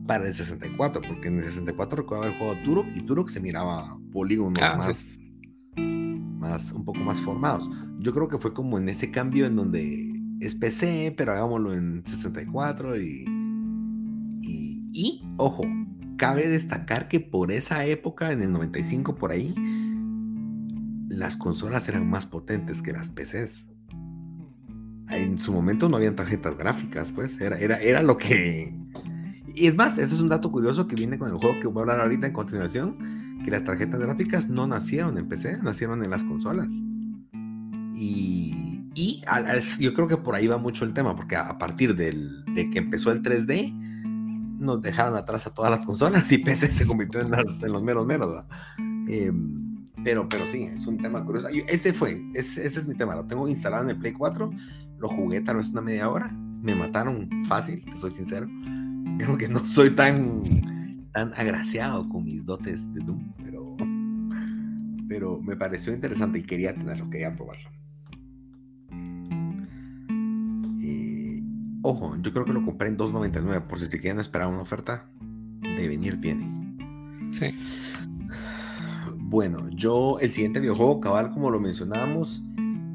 [0.07, 3.99] para el 64, porque en el 64 recuerdo haber jugado Turok y Turok se miraba
[4.11, 5.19] polígonos ah, más,
[6.47, 7.69] más, un poco más formados.
[7.99, 12.03] Yo creo que fue como en ese cambio en donde es PC, pero hagámoslo en
[12.05, 13.25] 64 y,
[14.41, 15.63] y, y ojo,
[16.17, 19.53] cabe destacar que por esa época, en el 95 por ahí,
[21.09, 23.69] las consolas eran más potentes que las PCs.
[25.09, 28.75] En su momento no habían tarjetas gráficas, pues era, era, era lo que...
[29.55, 31.79] Y es más, ese es un dato curioso que viene con el juego que voy
[31.79, 33.16] a hablar ahorita en continuación
[33.47, 36.67] que las tarjetas gráficas no nacieron en PC, nacieron en las consolas.
[37.95, 39.23] Y, y
[39.79, 42.79] yo creo que por ahí va mucho el tema, porque a, partir del, de que
[42.79, 43.71] empezó el 3D,
[44.59, 48.05] nos dejaron atrás a todas las consolas y PC se convirtió en, en los menos
[48.05, 48.43] menos.
[49.07, 51.47] Em, pero, pero sí, es un tema curioso.
[51.69, 53.15] ese fue, ese, ese, es mi tema.
[53.15, 54.51] Lo tengo instalado en el Play 4,
[54.99, 58.45] lo jugué tal vez una media hora, me mataron fácil, te soy sincero.
[59.17, 60.76] Creo que no soy tan
[61.17, 63.75] tan agraciado con mis dotes de Doom, pero,
[65.07, 67.71] pero me pareció interesante y quería tenerlo, quería probarlo.
[71.81, 75.09] ojo, yo creo que lo compré en 2.99, por si te quieren esperar una oferta,
[75.61, 76.77] de venir viene.
[77.31, 77.47] Sí.
[79.17, 82.43] Bueno, yo, el siguiente videojuego, cabal, como lo mencionábamos,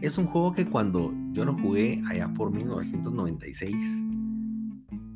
[0.00, 3.74] es un juego que cuando yo lo jugué allá por 1996,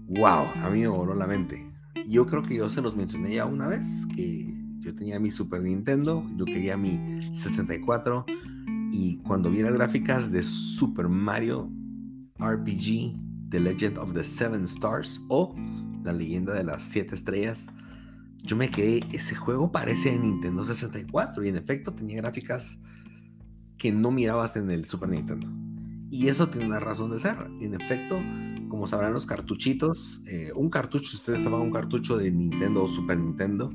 [0.08, 1.75] wow, a mí me voló la mente
[2.06, 5.62] yo creo que yo se los mencioné ya una vez, que yo tenía mi Super
[5.62, 6.98] Nintendo, yo quería mi
[7.32, 8.24] 64
[8.92, 11.70] y cuando vi las gráficas de Super Mario
[12.38, 15.54] RPG, The Legend of the Seven Stars o
[16.04, 17.68] La leyenda de las siete estrellas,
[18.42, 22.78] yo me quedé, ese juego parece de Nintendo 64 y en efecto tenía gráficas
[23.76, 25.48] que no mirabas en el Super Nintendo.
[26.10, 27.36] Y eso tiene una razón de ser.
[27.60, 28.18] En efecto,
[28.76, 32.88] como sabrán los cartuchitos, eh, un cartucho, si ustedes toman un cartucho de Nintendo o
[32.88, 33.72] Super Nintendo,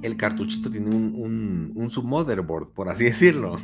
[0.00, 3.60] el cartuchito tiene un, un, un submotherboard, por así decirlo.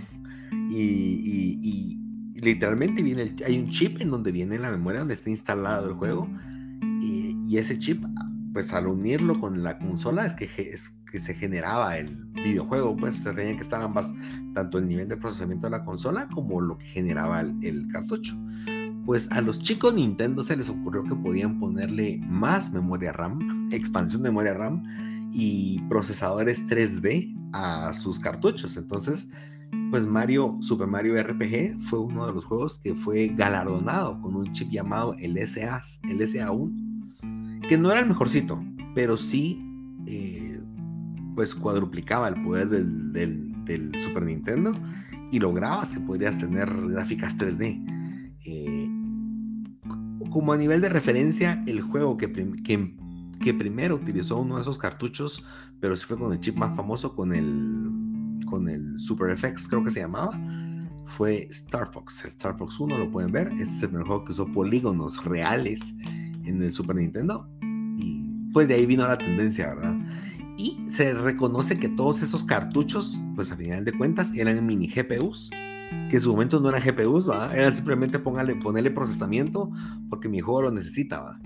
[0.68, 1.98] Y,
[2.34, 6.28] literalmente viene hay un chip en donde viene la memoria donde está instalado el juego
[7.00, 8.04] y, y, ese chip
[8.52, 13.22] pues al unirlo con la consola es que, es que se generaba el videojuego pues
[13.22, 14.12] se tenían que estar ambas
[14.52, 18.36] tanto el nivel de procesamiento de la consola como lo que generaba el, el cartucho
[19.04, 24.22] pues a los chicos Nintendo se les ocurrió que podían ponerle más memoria RAM, expansión
[24.22, 24.82] de memoria RAM
[25.32, 28.76] y procesadores 3D a sus cartuchos.
[28.76, 29.28] Entonces,
[29.90, 34.52] pues Mario, Super Mario RPG fue uno de los juegos que fue galardonado con un
[34.52, 38.62] chip llamado el, SA, el SA1, que no era el mejorcito,
[38.94, 39.60] pero sí,
[40.06, 40.60] eh,
[41.34, 44.76] pues cuadruplicaba el poder del, del, Super Nintendo
[45.32, 47.93] y lograbas que podrías tener gráficas 3D.
[50.34, 52.96] Como a nivel de referencia, el juego que, que,
[53.40, 55.44] que, primero utilizó uno de esos cartuchos,
[55.78, 59.84] pero sí fue con el chip más famoso, con el, con el Super FX, creo
[59.84, 60.36] que se llamaba,
[61.06, 62.24] fue Star Fox.
[62.24, 65.94] Star Fox 1 lo pueden ver, este es el primer juego que usó polígonos reales
[66.02, 67.48] en el Super Nintendo.
[67.96, 69.94] Y pues de ahí vino la tendencia, ¿verdad?
[70.58, 75.52] Y se reconoce que todos esos cartuchos, pues a final de cuentas, eran mini GPUs
[76.10, 77.54] que en su momento no eran GPUs, ¿va?
[77.54, 79.70] era simplemente ponerle procesamiento
[80.08, 81.38] porque mi juego lo necesitaba.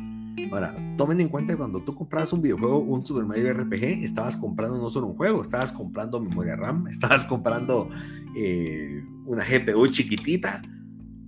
[0.53, 4.37] Ahora, tomen en cuenta que cuando tú comprabas un videojuego, un Super Mario RPG, estabas
[4.37, 7.89] comprando no solo un juego, estabas comprando memoria RAM, estabas comprando
[8.37, 10.63] eh, una GPU chiquitita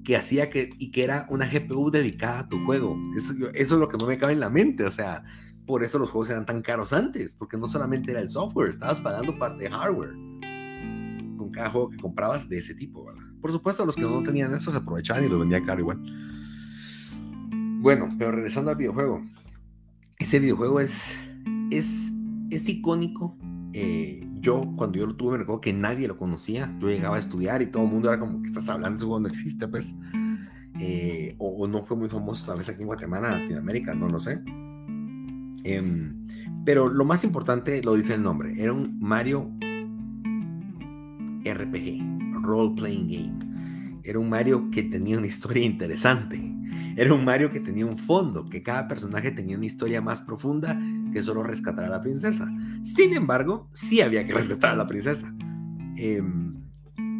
[0.05, 2.97] que hacía que, y que era una GPU dedicada a tu juego.
[3.17, 5.23] Eso, eso es lo que no me cabe en la mente, o sea,
[5.67, 9.01] por eso los juegos eran tan caros antes, porque no solamente era el software, estabas
[9.01, 10.30] pagando parte de hardware
[11.51, 13.23] con cada juego que comprabas de ese tipo, ¿verdad?
[13.41, 16.01] Por supuesto, los que no tenían eso se aprovechaban y lo vendían caro igual.
[17.81, 19.23] Bueno, pero regresando al videojuego.
[20.19, 21.19] Ese videojuego es,
[21.71, 22.13] es,
[22.51, 23.37] es icónico.
[23.73, 26.75] Eh, yo, cuando yo lo tuve, me recuerdo que nadie lo conocía.
[26.79, 29.21] Yo llegaba a estudiar y todo el mundo era como que estás hablando, ese juego
[29.21, 29.95] no existe, pues.
[30.79, 34.43] Eh, o, no fue muy famoso tal vez aquí en Guatemala, Latinoamérica, no lo sé.
[35.65, 36.27] Em,
[36.65, 38.63] pero lo más importante lo dice el nombre.
[38.63, 39.51] Era un Mario
[41.45, 44.01] RPG, Role Playing Game.
[44.03, 46.41] Era un Mario que tenía una historia interesante.
[46.97, 50.79] Era un Mario que tenía un fondo, que cada personaje tenía una historia más profunda
[51.13, 52.49] que solo rescatar a la princesa.
[52.83, 55.33] Sin embargo, sí había que rescatar a la princesa.
[55.97, 56.57] Em,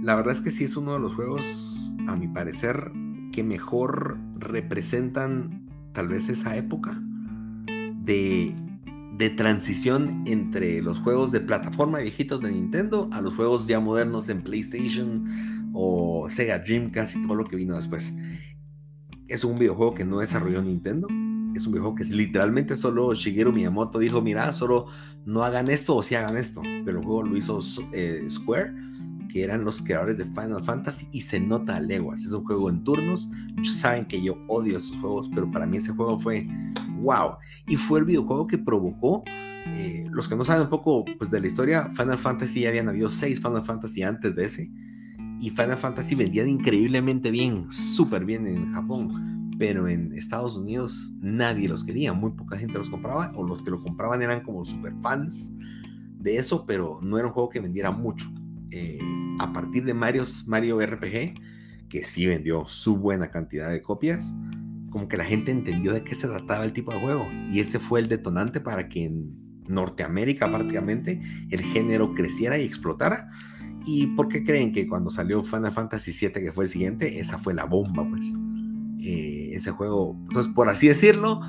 [0.03, 2.91] la verdad es que sí es uno de los juegos, a mi parecer,
[3.33, 7.01] que mejor representan tal vez esa época
[8.03, 8.55] de
[9.21, 14.31] de transición entre los juegos de plataforma viejitos de Nintendo a los juegos ya modernos
[14.31, 18.17] en PlayStation o Sega Dreamcast y todo lo que vino después.
[19.29, 21.07] Es un videojuego que no desarrolló Nintendo.
[21.55, 24.87] Es un videojuego que literalmente solo Shigeru Miyamoto dijo, mira, solo
[25.27, 26.63] no hagan esto o si hagan esto.
[26.87, 27.61] Pero el juego lo hizo
[27.93, 28.73] eh, Square
[29.33, 32.23] que eran los creadores de Final Fantasy y se nota a leguas.
[32.23, 33.31] Es un juego en turnos.
[33.63, 36.47] Saben que yo odio esos juegos, pero para mí ese juego fue
[37.01, 37.37] wow.
[37.67, 39.23] Y fue el videojuego que provocó.
[39.75, 42.89] Eh, los que no saben un poco pues, de la historia, Final Fantasy ya habían
[42.89, 44.71] habido seis Final Fantasy antes de ese.
[45.39, 49.51] Y Final Fantasy vendían increíblemente bien, súper bien en Japón.
[49.59, 53.71] Pero en Estados Unidos nadie los quería, muy poca gente los compraba, o los que
[53.71, 55.55] lo compraban eran como super fans
[56.19, 58.31] de eso, pero no era un juego que vendiera mucho.
[58.73, 58.99] Eh,
[59.39, 61.35] a partir de Mario, Mario RPG,
[61.89, 64.35] que sí vendió su buena cantidad de copias,
[64.91, 67.27] como que la gente entendió de qué se trataba el tipo de juego.
[67.49, 73.29] Y ese fue el detonante para que en Norteamérica prácticamente el género creciera y explotara.
[73.87, 77.39] ¿Y por qué creen que cuando salió Final Fantasy VII, que fue el siguiente, esa
[77.39, 78.27] fue la bomba, pues?
[79.01, 81.41] Eh, ese juego, entonces, por así decirlo,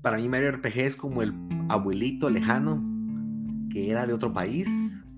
[0.00, 1.34] para mí Mario RPG es como el
[1.68, 2.82] abuelito lejano
[3.70, 4.68] que era de otro país,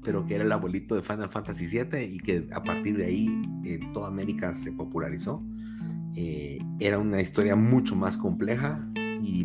[0.07, 3.42] pero que era el abuelito de Final Fantasy VII y que a partir de ahí
[3.64, 5.42] eh, toda América se popularizó.
[6.14, 8.88] Eh, era una historia mucho más compleja
[9.20, 9.44] y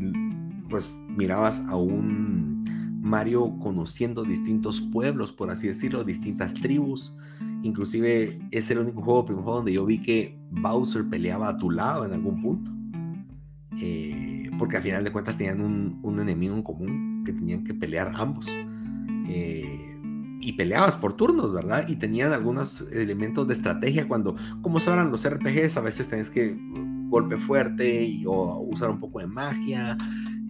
[0.70, 7.18] pues mirabas a un Mario conociendo distintos pueblos, por así decirlo, distintas tribus.
[7.64, 11.72] Inclusive es el único juego, primer juego donde yo vi que Bowser peleaba a tu
[11.72, 12.72] lado en algún punto.
[13.82, 17.74] Eh, porque al final de cuentas tenían un, un, enemigo en común que tenían que
[17.74, 18.46] pelear ambos.
[19.28, 19.91] Eh,
[20.42, 21.88] y peleabas por turnos, ¿verdad?
[21.88, 26.58] Y tenían algunos elementos de estrategia cuando, como sabrán los RPGs, a veces tenés que
[27.08, 29.98] golpe fuerte y, o usar un poco de magia.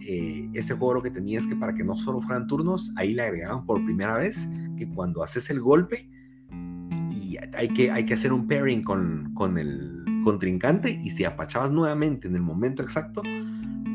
[0.00, 3.22] Eh, ese juego lo que tenías que para que no solo fueran turnos, ahí le
[3.22, 6.08] agregaban por primera vez que cuando haces el golpe
[7.10, 11.70] y hay que, hay que hacer un pairing con, con el contrincante y si apachabas
[11.70, 13.22] nuevamente en el momento exacto,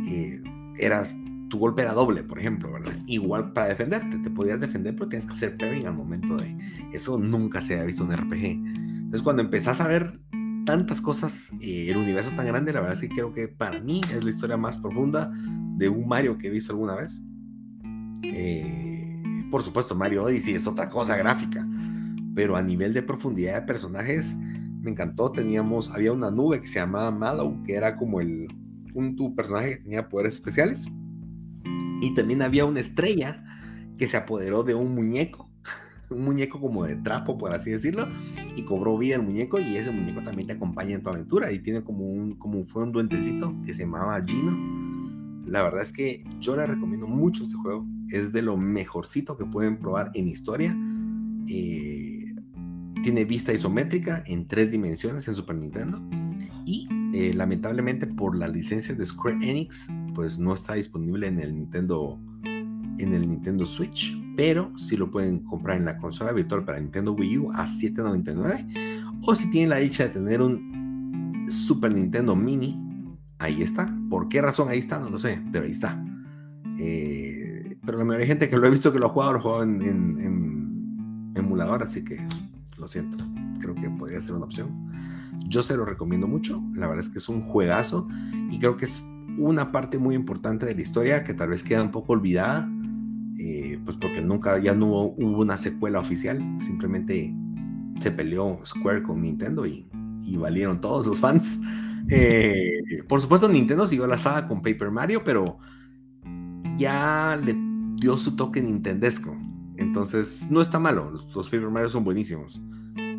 [0.08, 0.42] eh,
[0.78, 1.18] eras
[1.50, 2.94] tu golpe era doble, por ejemplo, ¿verdad?
[3.06, 6.58] Igual para defenderte, te podías defender, pero tienes que hacer pairing al momento de...
[6.94, 8.46] Eso nunca se había visto en RPG.
[8.46, 10.20] Entonces, cuando empezás a ver
[10.66, 14.02] tantas cosas, eh, el universo tan grande, la verdad es que creo que para mí
[14.12, 15.32] es la historia más profunda
[15.78, 17.22] de un Mario que he visto alguna vez.
[18.24, 21.66] Eh, por supuesto, Mario Odyssey es otra cosa gráfica,
[22.36, 24.38] pero a nivel de profundidad de personajes,
[24.82, 25.32] me encantó.
[25.32, 28.48] Teníamos, había una nube que se llamaba Mallow, que era como el,
[28.94, 30.88] un tu personaje que tenía poderes especiales.
[32.02, 33.44] Y también había una estrella
[33.98, 35.50] que se apoderó de un muñeco,
[36.10, 38.08] un muñeco como de trapo, por así decirlo,
[38.56, 41.60] y cobró vida el muñeco y ese muñeco también te acompaña en tu aventura y
[41.60, 44.78] tiene como un, como fue un duendecito que se llamaba Gino.
[45.46, 49.46] La verdad es que yo le recomiendo mucho este juego, es de lo mejorcito que
[49.46, 50.78] pueden probar en historia.
[51.48, 52.36] Eh,
[53.02, 56.02] tiene vista isométrica en tres dimensiones en Super Nintendo
[56.66, 61.56] y eh, lamentablemente por la licencia de Square Enix pues no está disponible en el
[61.56, 66.80] Nintendo en el Nintendo Switch, pero si lo pueden comprar en la consola virtual para
[66.80, 72.36] Nintendo Wii U a 7.99 o si tienen la dicha de tener un Super Nintendo
[72.36, 72.78] Mini,
[73.40, 73.96] ahí está.
[74.10, 75.00] ¿Por qué razón ahí está?
[75.00, 76.04] No lo sé, pero ahí está.
[76.80, 79.40] Eh, pero la mayoría de gente que lo he visto que lo ha jugado, lo
[79.40, 82.20] ha jugado en, en emulador, así que
[82.78, 83.24] lo siento.
[83.60, 84.87] Creo que podría ser una opción.
[85.48, 86.62] Yo se lo recomiendo mucho.
[86.74, 88.08] La verdad es que es un juegazo
[88.52, 89.04] y creo que es
[89.38, 92.70] una parte muy importante de la historia que tal vez queda un poco olvidada
[93.40, 97.34] eh, pues porque nunca, ya no hubo, una secuela oficial, simplemente
[98.02, 99.88] se peleó Square con Nintendo y,
[100.38, 101.60] valieron todos los fans.
[102.10, 105.58] Eh, por supuesto, Nintendo siguió la saga con Paper Mario, pero
[106.78, 107.54] ya le
[108.00, 109.36] dio su toque nintendesco.
[109.76, 112.66] Entonces, no está malo, los, los Paper Mario son buenísimos.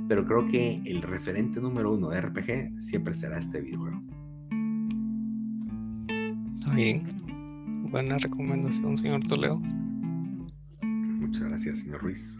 [0.09, 4.02] Pero creo que el referente número uno de RPG siempre será este videojuego.
[6.59, 7.06] Está bien.
[7.90, 9.61] Buena recomendación, señor Toledo.
[10.82, 12.38] Muchas gracias, señor Ruiz.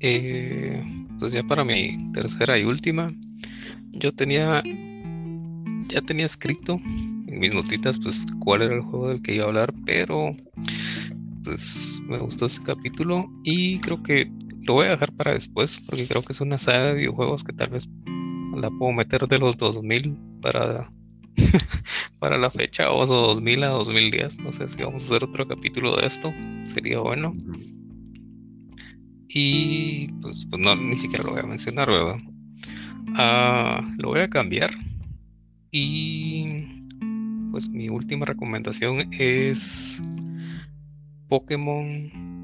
[0.00, 0.82] Eh,
[1.18, 3.06] pues ya para mi tercera y última,
[3.92, 4.62] yo tenía,
[5.88, 6.80] ya tenía escrito
[7.26, 10.34] en mis notitas, pues cuál era el juego del que iba a hablar, pero
[11.44, 14.30] pues me gustó ese capítulo y creo que
[14.62, 17.52] lo voy a dejar para después, porque creo que es una saga de videojuegos que
[17.52, 17.88] tal vez
[18.56, 20.86] la puedo meter de los 2000 para
[22.18, 24.40] para la fecha, o 2000 a 2010.
[24.40, 26.32] No sé si vamos a hacer otro capítulo de esto,
[26.64, 27.32] sería bueno.
[29.28, 32.18] Y pues, pues no, ni siquiera lo voy a mencionar, ¿verdad?
[33.16, 34.70] Ah, lo voy a cambiar.
[35.70, 36.46] Y
[37.50, 40.02] pues mi última recomendación es
[41.28, 42.39] Pokémon,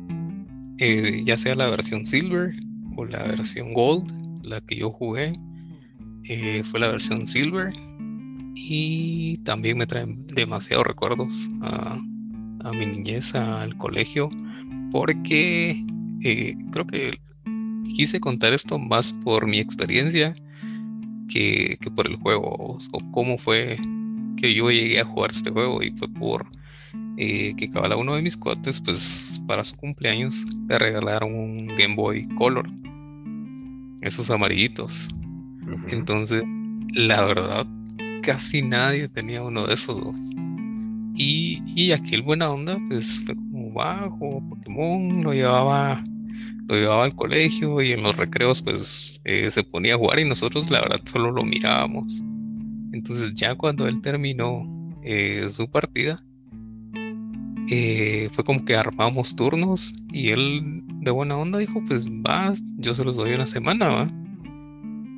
[0.79, 2.53] eh, ya sea la versión Silver
[2.97, 4.11] o la versión Gold,
[4.43, 5.33] la que yo jugué.
[6.25, 7.73] Eh, fue la versión Silver
[8.55, 12.01] y también me traen demasiados recuerdos a,
[12.73, 14.29] mi niñez, al colegio,
[14.91, 15.85] porque
[16.25, 17.13] eh, creo que
[17.95, 20.35] quise contar esto más por mi experiencia
[21.29, 23.77] que, por el juego o cómo fue
[24.37, 26.47] que yo llegué a jugar este juego y fue por
[27.17, 31.95] eh, que cada uno de mis cuates pues para su cumpleaños le regalaron un Game
[31.95, 32.69] Boy Color
[34.03, 35.11] esos amarillitos
[35.91, 36.43] entonces
[36.95, 37.67] la verdad
[38.27, 40.17] casi nadie tenía uno de esos dos.
[41.15, 46.03] Y, y aquel buena onda, pues fue como bajo, Pokémon, lo llevaba,
[46.67, 50.25] lo llevaba al colegio y en los recreos, pues eh, se ponía a jugar y
[50.25, 52.21] nosotros, la verdad, solo lo mirábamos.
[52.93, 54.67] Entonces, ya cuando él terminó
[55.05, 56.19] eh, su partida,
[57.71, 62.95] eh, fue como que armamos turnos y él de buena onda dijo, pues vas, yo
[62.95, 64.07] se los doy una semana, va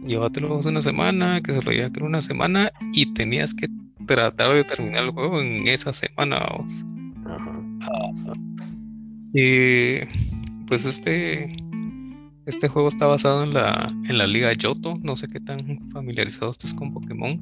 [0.08, 3.68] llévatelo una semana, que se lo lleve una semana y tenías que
[4.06, 6.38] tratar de terminar el juego en esa semana.
[7.26, 8.12] Ah,
[9.34, 9.98] y
[10.66, 11.48] pues este,
[12.46, 14.94] este juego está basado en la, en la liga Yoto.
[15.02, 17.38] No sé qué tan familiarizado estés con Pokémon.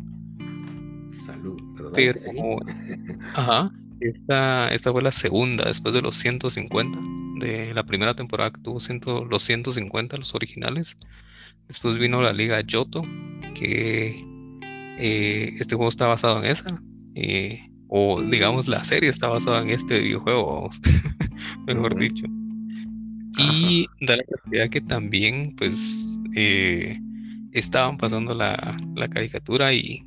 [1.25, 1.61] Salud,
[1.95, 2.19] Pero,
[3.35, 3.73] ajá.
[4.01, 6.99] Esta, esta fue la segunda después de los 150
[7.41, 10.99] de la primera temporada que tuvo ciento, los 150, los originales.
[11.69, 13.03] Después vino la Liga Yoto,
[13.55, 14.25] que
[14.99, 16.81] eh, este juego está basado en esa.
[17.15, 20.71] Eh, o digamos la serie está basada en este videojuego,
[21.67, 22.27] mejor dicho.
[23.39, 26.97] Y da la casualidad que también pues eh,
[27.53, 28.57] estaban pasando la,
[29.11, 30.05] caricatura y,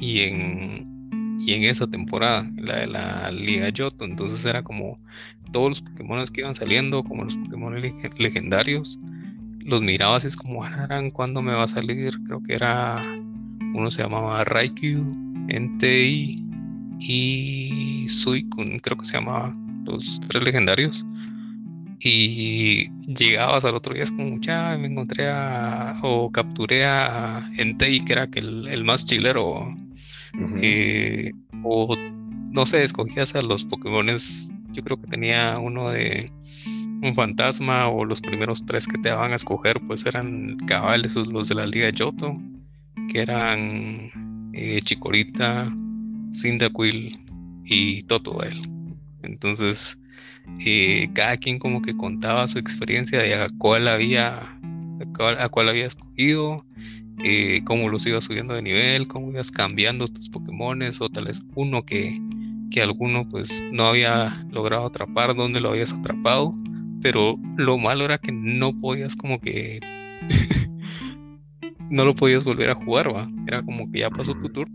[0.00, 0.91] y, en,
[1.46, 4.96] y en esa temporada, la de la Liga Yoto, entonces era como
[5.52, 7.74] todos los Pokémon que iban saliendo, como los Pokémon
[8.18, 8.98] legendarios,
[9.64, 12.18] los miraba así es como, ¿cuándo cuando me va a salir?
[12.26, 13.02] Creo que era,
[13.74, 15.06] uno se llamaba Raikyu,
[15.48, 16.36] Entei
[16.98, 19.52] y Suicune, creo que se llamaba,
[19.84, 21.04] los tres legendarios.
[21.98, 28.04] y llegabas al otro día es como, ya me encontré a, o capturé a Entei,
[28.04, 29.74] que era el, el más chilero,
[30.56, 31.96] eh, o
[32.52, 36.30] no sé, escogías a los Pokémones, yo creo que tenía uno de
[37.02, 41.48] un fantasma o los primeros tres que te daban a escoger, pues eran cabales los
[41.48, 42.34] de la Liga de Yoto,
[43.10, 44.10] que eran
[44.52, 45.64] eh, Chikorita,
[46.32, 47.18] Cyndaquil
[47.64, 48.60] y Totodile.
[49.22, 50.00] Entonces,
[50.64, 54.38] eh, cada quien como que contaba su experiencia de a cuál había,
[55.38, 56.64] a cuál, había escogido,
[57.24, 61.42] eh, cómo los ibas subiendo de nivel, cómo ibas cambiando tus Pokémones, o tal vez
[61.54, 62.18] uno que,
[62.70, 66.52] que alguno pues no había logrado atrapar, dónde lo habías atrapado,
[67.00, 69.80] pero lo malo era que no podías como que
[71.90, 73.26] no lo podías volver a jugar, va.
[73.46, 74.74] Era como que ya pasó tu turno,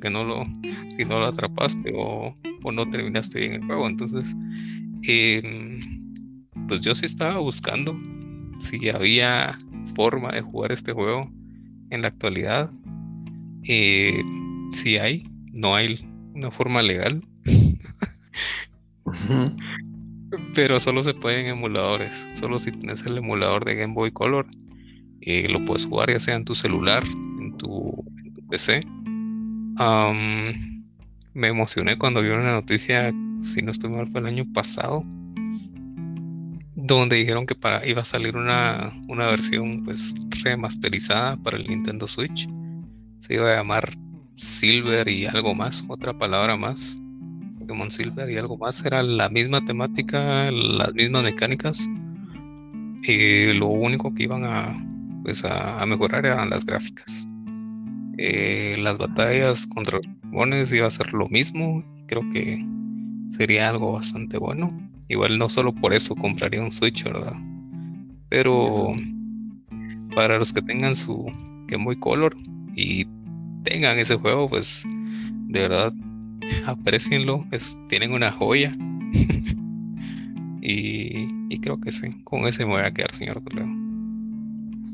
[0.00, 0.42] que no lo,
[0.88, 3.88] si no lo atrapaste o, o no terminaste bien el juego.
[3.88, 4.36] Entonces,
[5.04, 5.80] Em,
[6.68, 7.96] pues yo sí estaba buscando
[8.58, 9.52] si había
[9.96, 11.22] forma de jugar este juego
[11.92, 12.72] en la actualidad.
[13.68, 14.24] Eh,
[14.72, 15.22] si hay,
[15.52, 17.22] no hay una forma legal.
[20.54, 22.26] Pero solo se puede en emuladores.
[22.32, 24.46] Solo si tienes el emulador de Game Boy Color,
[25.20, 27.04] eh, lo puedes jugar ya sea en tu celular,
[27.40, 28.04] en tu,
[28.50, 28.80] PC.
[31.34, 35.02] me emocioné cuando vi una noticia si no estoy mal, fue el año pasado,
[36.74, 42.06] donde dijeron que para, iba a salir una, una versión pues remasterizada para el Nintendo
[42.06, 42.48] Switch.
[43.18, 43.96] Se iba a llamar
[44.36, 46.98] Silver y algo más, otra palabra más.
[47.58, 48.84] Pokémon Silver y algo más.
[48.84, 51.88] Era la misma temática, las mismas mecánicas.
[53.04, 54.74] Y lo único que iban a,
[55.22, 57.26] pues a, mejorar eran las gráficas.
[58.18, 59.98] Eh, las batallas contra
[60.32, 61.84] los iba a ser lo mismo.
[62.06, 62.64] Creo que
[63.28, 64.68] sería algo bastante bueno.
[65.12, 67.34] Igual no solo por eso compraría un Switch, ¿verdad?
[68.30, 68.92] Pero
[70.14, 71.26] para los que tengan su
[71.68, 72.34] Game Boy Color
[72.74, 73.04] y
[73.62, 74.86] tengan ese juego, pues
[75.48, 75.92] de verdad
[76.66, 77.44] aprecienlo.
[77.52, 78.72] Es, tienen una joya.
[80.62, 81.28] y,
[81.60, 83.68] creo que sí, con ese me voy a quedar, señor Toledo.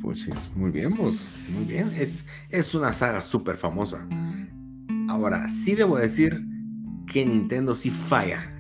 [0.03, 1.93] Pues es muy bien, pues, muy bien.
[1.97, 4.09] Es, es una saga súper famosa.
[5.09, 6.45] Ahora, sí debo decir
[7.07, 8.58] que Nintendo sí falla.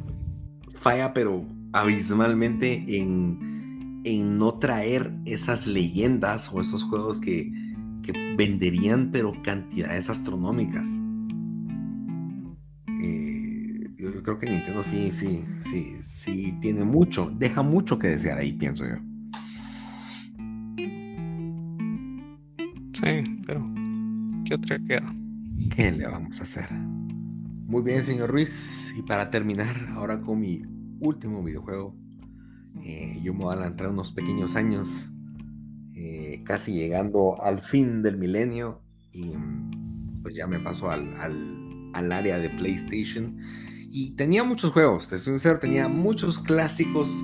[0.81, 7.53] Falla, pero abismalmente en, en no traer esas leyendas o esos juegos que,
[8.03, 10.87] que venderían, pero cantidades astronómicas.
[13.03, 18.39] Eh, yo, creo que Nintendo sí, sí, sí, sí tiene mucho, deja mucho que desear
[18.39, 18.97] ahí, pienso yo.
[22.93, 23.64] Sí, pero
[24.45, 25.07] ¿qué otra queda?
[25.74, 26.68] ¿Qué le vamos a hacer?
[27.68, 28.94] Muy bien, señor Ruiz.
[28.96, 30.62] Y para terminar ahora con mi
[31.00, 31.94] último videojuego,
[32.82, 35.10] eh, yo me voy a adelantar unos pequeños años,
[35.94, 38.80] eh, casi llegando al fin del milenio.
[39.12, 39.34] Y
[40.22, 41.10] pues ya me paso al,
[41.92, 43.36] al, área de PlayStation.
[43.90, 47.22] Y tenía muchos juegos, te soy sincero, tenía muchos clásicos.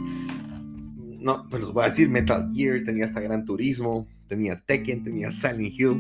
[1.20, 5.30] No, pues los voy a decir: Metal Gear, tenía hasta Gran Turismo, tenía Tekken, tenía
[5.30, 5.97] Silent Hill.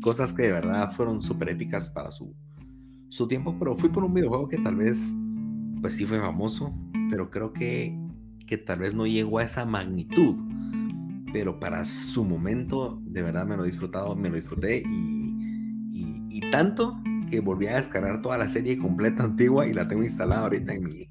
[0.00, 2.34] Cosas que de verdad fueron súper épicas para su,
[3.10, 5.14] su tiempo, pero fui por un videojuego que tal vez,
[5.80, 6.72] pues sí fue famoso,
[7.10, 7.98] pero creo que,
[8.46, 10.36] que tal vez no llegó a esa magnitud.
[11.32, 15.36] Pero para su momento, de verdad me lo he disfrutado, me lo disfruté y,
[16.28, 20.42] y, tanto que volví a descargar toda la serie completa antigua y la tengo instalada
[20.42, 21.08] ahorita en mi,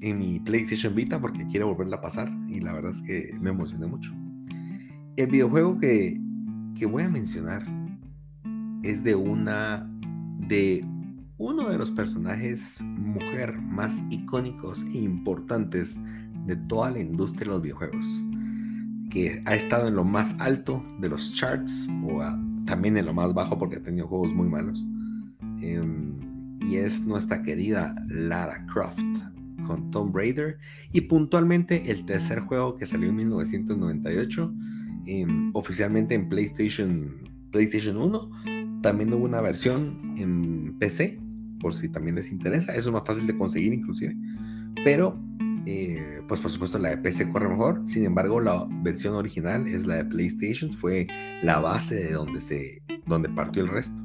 [0.00, 3.50] en mi PlayStation Vita porque quiero volverla a pasar y la verdad es que me
[3.50, 4.14] emocioné mucho.
[5.16, 6.18] El videojuego que,
[6.78, 7.66] que voy a mencionar
[8.82, 9.91] es de una
[10.48, 10.84] de
[11.38, 15.98] uno de los personajes mujer más icónicos e importantes
[16.46, 18.06] de toda la industria de los videojuegos,
[19.10, 22.20] que ha estado en lo más alto de los charts o
[22.66, 24.86] también en lo más bajo porque ha tenido juegos muy malos.
[25.60, 26.14] Em,
[26.60, 29.02] y es nuestra querida Lara Croft
[29.66, 30.58] con Tomb Raider
[30.92, 34.52] y puntualmente el tercer juego que salió en 1998
[35.06, 38.30] em, oficialmente en PlayStation PlayStation 1
[38.82, 41.20] también hubo una versión en PC,
[41.60, 42.74] por si también les interesa.
[42.74, 44.16] Eso es más fácil de conseguir inclusive.
[44.84, 45.18] Pero,
[45.66, 47.82] eh, pues por supuesto la de PC corre mejor.
[47.86, 50.72] Sin embargo, la versión original es la de PlayStation.
[50.72, 51.06] Fue
[51.42, 53.96] la base de donde, se, donde partió el resto.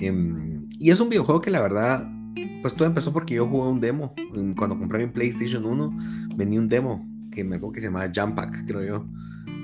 [0.00, 2.10] Em, y es un videojuego que la verdad,
[2.62, 4.14] pues todo empezó porque yo jugué un demo.
[4.56, 8.34] Cuando compré mi PlayStation 1, venía un demo que me acuerdo que se llamaba Jump
[8.34, 9.06] Pack, creo yo.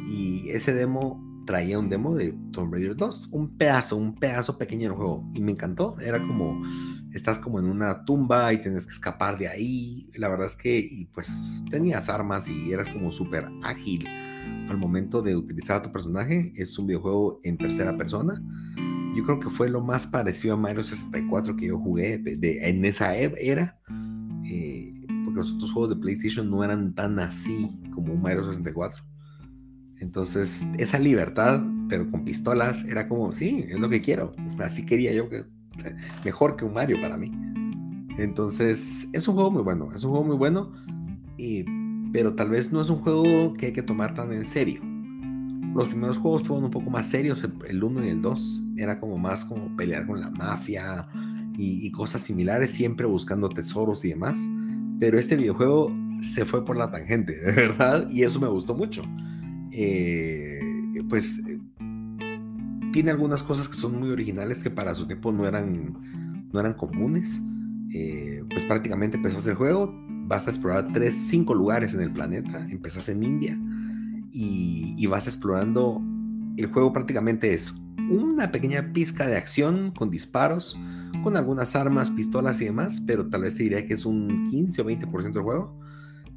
[0.08, 4.88] Y ese demo traía un demo de Tomb Raider 2, un pedazo, un pedazo pequeño
[4.88, 5.98] del juego, y me encantó.
[6.00, 6.62] Era como,
[7.12, 10.10] estás como en una tumba y tienes que escapar de ahí.
[10.16, 11.30] La verdad es que, y pues
[11.70, 14.06] tenías armas y eras como súper ágil
[14.68, 16.52] al momento de utilizar a tu personaje.
[16.56, 18.40] Es un videojuego en tercera persona.
[19.14, 22.84] Yo creo que fue lo más parecido a Mario 64 que yo jugué de, en
[22.84, 23.78] esa e, era.
[24.44, 24.92] Eh,
[25.24, 29.13] porque los otros juegos de PlayStation no eran tan así como Mario 64.
[30.00, 34.34] Entonces, esa libertad, pero con pistolas, era como, sí, es lo que quiero.
[34.58, 35.42] Así quería yo que
[36.24, 37.32] mejor que un Mario para mí.
[38.18, 40.72] Entonces, es un juego muy bueno, es un juego muy bueno,
[41.36, 41.64] y,
[42.12, 44.80] pero tal vez no es un juego que hay que tomar tan en serio.
[45.74, 48.62] Los primeros juegos fueron un poco más serios, el 1 y el 2.
[48.76, 51.08] Era como más como pelear con la mafia
[51.56, 54.38] y, cosas similares, siempre buscando tesoros y demás.
[55.00, 59.02] Pero este videojuego se fue por la tangente, de verdad, y eso me gustó mucho.
[59.76, 60.60] Eh,
[61.08, 61.42] pues
[62.92, 66.74] tiene algunas cosas que son muy originales que para su tiempo no eran, no eran
[66.74, 67.40] comunes.
[67.92, 69.92] Eh, pues prácticamente empezás el juego,
[70.26, 73.58] vas a explorar tres, cinco lugares en el planeta, empezás en India
[74.30, 76.00] y, y vas explorando.
[76.56, 77.74] El juego prácticamente es
[78.08, 80.78] una pequeña pizca de acción con disparos,
[81.22, 84.82] con algunas armas, pistolas y demás, pero tal vez te diría que es un 15
[84.82, 85.83] o 20% del juego.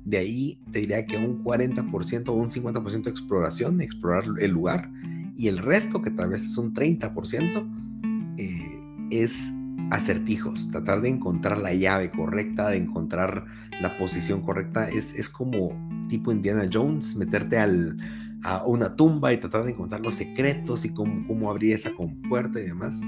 [0.08, 4.90] De ahí te diría que un 40% o un 50% de exploración, explorar el lugar
[5.36, 8.80] y el resto, que tal vez es un 30%, eh,
[9.12, 9.52] es
[9.92, 13.48] acertijos, tratar de encontrar la llave correcta, de encontrar
[13.82, 14.90] la posición correcta.
[14.90, 15.76] Es, es como
[16.08, 17.98] tipo Indiana Jones, meterte al,
[18.44, 22.62] a una tumba y tratar de encontrar los secretos y cómo, cómo abrir esa compuerta
[22.62, 23.02] y demás.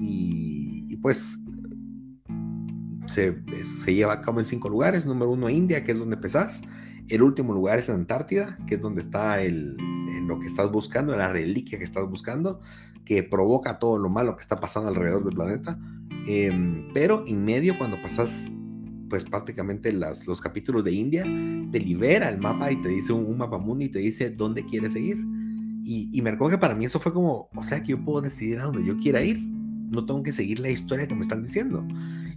[0.00, 1.38] Y, pues
[3.10, 3.36] se,
[3.84, 5.06] se, lleva a cabo en cinco lugares.
[5.06, 6.62] Número uno, India, que es donde empezás.
[7.08, 9.76] El último lugar es Antártida, que es donde está el,
[10.26, 12.60] lo que estás buscando, la reliquia que estás buscando,
[13.04, 15.78] que provoca todo lo malo que está pasando alrededor del planeta.
[16.26, 18.48] Em, pero en medio, cuando pasas,
[19.08, 21.24] pues prácticamente las, los capítulos de India,
[21.72, 24.92] te libera el mapa y te dice un, mapa mundo y te dice dónde quieres
[24.92, 25.18] seguir.
[25.82, 28.20] Y, y me recuerdo que para mí eso fue como, o sea, que yo puedo
[28.20, 29.40] decidir a dónde yo quiera ir.
[29.90, 31.84] No tengo que seguir la historia que me están diciendo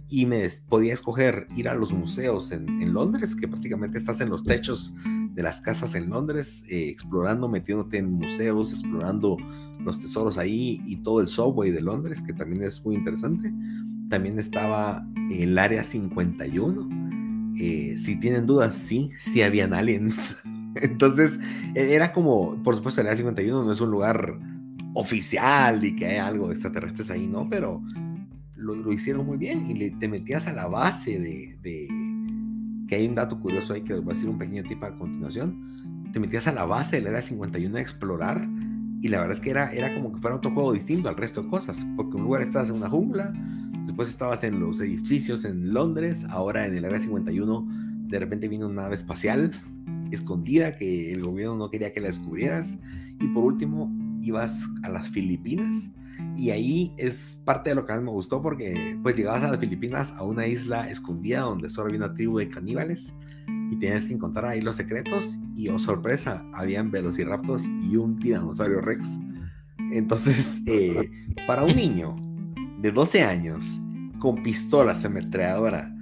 [0.08, 4.28] y me podía escoger ir a los museos en, en, Londres, que prácticamente estás en
[4.28, 4.94] los techos
[5.34, 9.36] de las casas en Londres, eh, explorando, metiéndote en museos, explorando
[9.80, 13.52] los tesoros ahí y todo el subway de Londres, que también es muy interesante.
[14.08, 17.54] También estaba el Área 51.
[17.58, 20.36] Eh, si tienen dudas, sí, sí habían aliens.
[20.76, 21.40] Entonces,
[21.74, 24.38] e, era como, por supuesto, el Área 51 no es un lugar
[24.94, 27.48] oficial y que hay algo de extraterrestres ahí, ¿no?
[27.50, 27.82] Pero
[28.64, 31.88] lo, hicieron muy bien y le, te metías a la base de
[32.86, 36.10] que hay un dato curioso ahí que voy a decir un pequeño tip a continuación.
[36.12, 38.48] Te metías a la base del Era 51 a explorar
[39.00, 41.42] y la verdad es que era, era como que fuera otro juego distinto al resto
[41.42, 43.32] de cosas, porque un lugar estabas en una jungla,
[43.84, 47.66] después estabas en los edificios en Londres, ahora en el Área 51
[48.06, 49.52] de repente vino una nave espacial
[50.10, 52.78] escondida que el gobierno no quería que la descubrieras
[53.20, 53.92] y por último
[54.22, 55.90] ibas a las Filipinas
[56.36, 59.60] y ahí es parte de lo que más me gustó porque pues llegabas a las
[59.60, 63.14] Filipinas a una isla escondida donde solo había una tribu de caníbales
[63.70, 68.80] y tenías que encontrar ahí los secretos y oh sorpresa, habían velociraptors y un tiranosaurio
[68.80, 69.18] rex.
[69.92, 71.10] Entonces, eh,
[71.46, 72.16] para un niño
[72.80, 73.80] de 12 años
[74.18, 75.94] con pistola ametralladora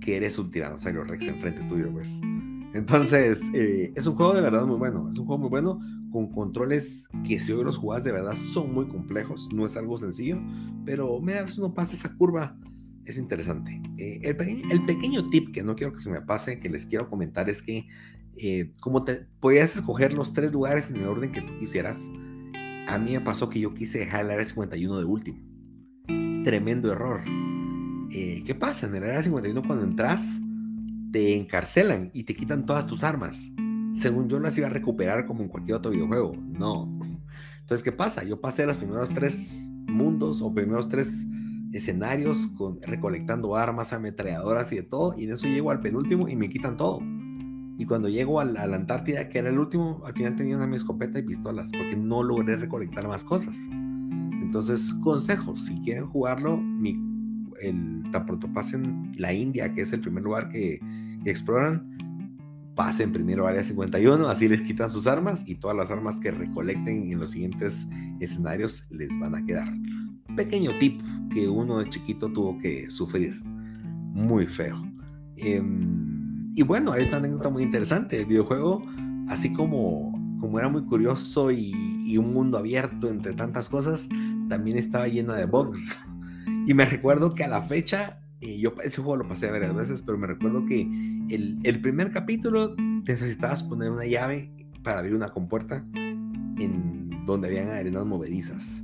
[0.00, 2.20] que eres un tiranosaurio rex enfrente tuyo, pues.
[2.76, 5.08] Entonces, eh, es un juego de verdad muy bueno.
[5.10, 8.72] Es un juego muy bueno con controles que si hoy los jugás de verdad son
[8.72, 10.38] muy complejos, no es algo sencillo,
[10.84, 12.56] pero me da si uno pasa esa curva,
[13.04, 13.80] es interesante.
[13.98, 17.48] Eh, el, pequeño tip que no quiero que se me pase, que les quiero comentar,
[17.48, 17.86] es que
[18.36, 22.10] eh, como te podías escoger los tres lugares en el orden que tú quisieras,
[22.88, 25.38] a mí me pasó que yo quise dejar el área 51 de último.
[26.44, 27.22] Tremendo error.
[28.10, 28.86] Eh, ¿Qué pasa?
[28.86, 30.38] En el área 51 cuando entras,
[31.12, 33.50] te encarcelan y te quitan todas tus armas
[33.96, 36.36] según yo las iba a recuperar como en cualquier otro videojuego.
[36.36, 36.92] No.
[37.60, 38.24] Entonces, ¿qué pasa?
[38.24, 41.26] Yo pasé los primeros tres mundos o primeros tres
[41.72, 46.36] escenarios con, recolectando armas, ametralladoras y de todo, y en eso llego al penúltimo y
[46.36, 47.00] me quitan todo.
[47.78, 50.76] Y cuando llego a la, Antártida, que era el último, al final tenía una mi
[50.76, 53.56] escopeta y pistolas, porque no logré recolectar más cosas.
[53.70, 56.98] Entonces, consejos, si quieren jugarlo, mi,
[57.60, 60.80] el, tan pronto pasen la India, que es el primer lugar que,
[61.24, 61.96] que exploran,
[62.76, 66.30] pasen primero a área 51, así les quitan sus armas y todas las armas que
[66.30, 67.88] recolecten en los siguientes
[68.20, 69.68] escenarios les van a quedar.
[70.36, 71.00] Pequeño tip
[71.32, 73.42] que uno de chiquito tuvo que sufrir.
[74.12, 74.76] Muy feo.
[75.36, 78.20] Em, y bueno, hay otra anécdota muy interesante.
[78.20, 78.84] El videojuego,
[79.28, 84.08] así como, como era muy curioso y, y un mundo abierto entre tantas cosas,
[84.48, 86.00] también estaba llena de bugs.
[86.66, 90.02] Y me recuerdo que a la fecha, eh, yo ese juego lo pasé varias veces,
[90.02, 90.80] pero me recuerdo que
[91.30, 94.50] el, el primer capítulo necesitabas poner una llave
[94.82, 98.82] para abrir una compuerta en donde habían arenas movedizas.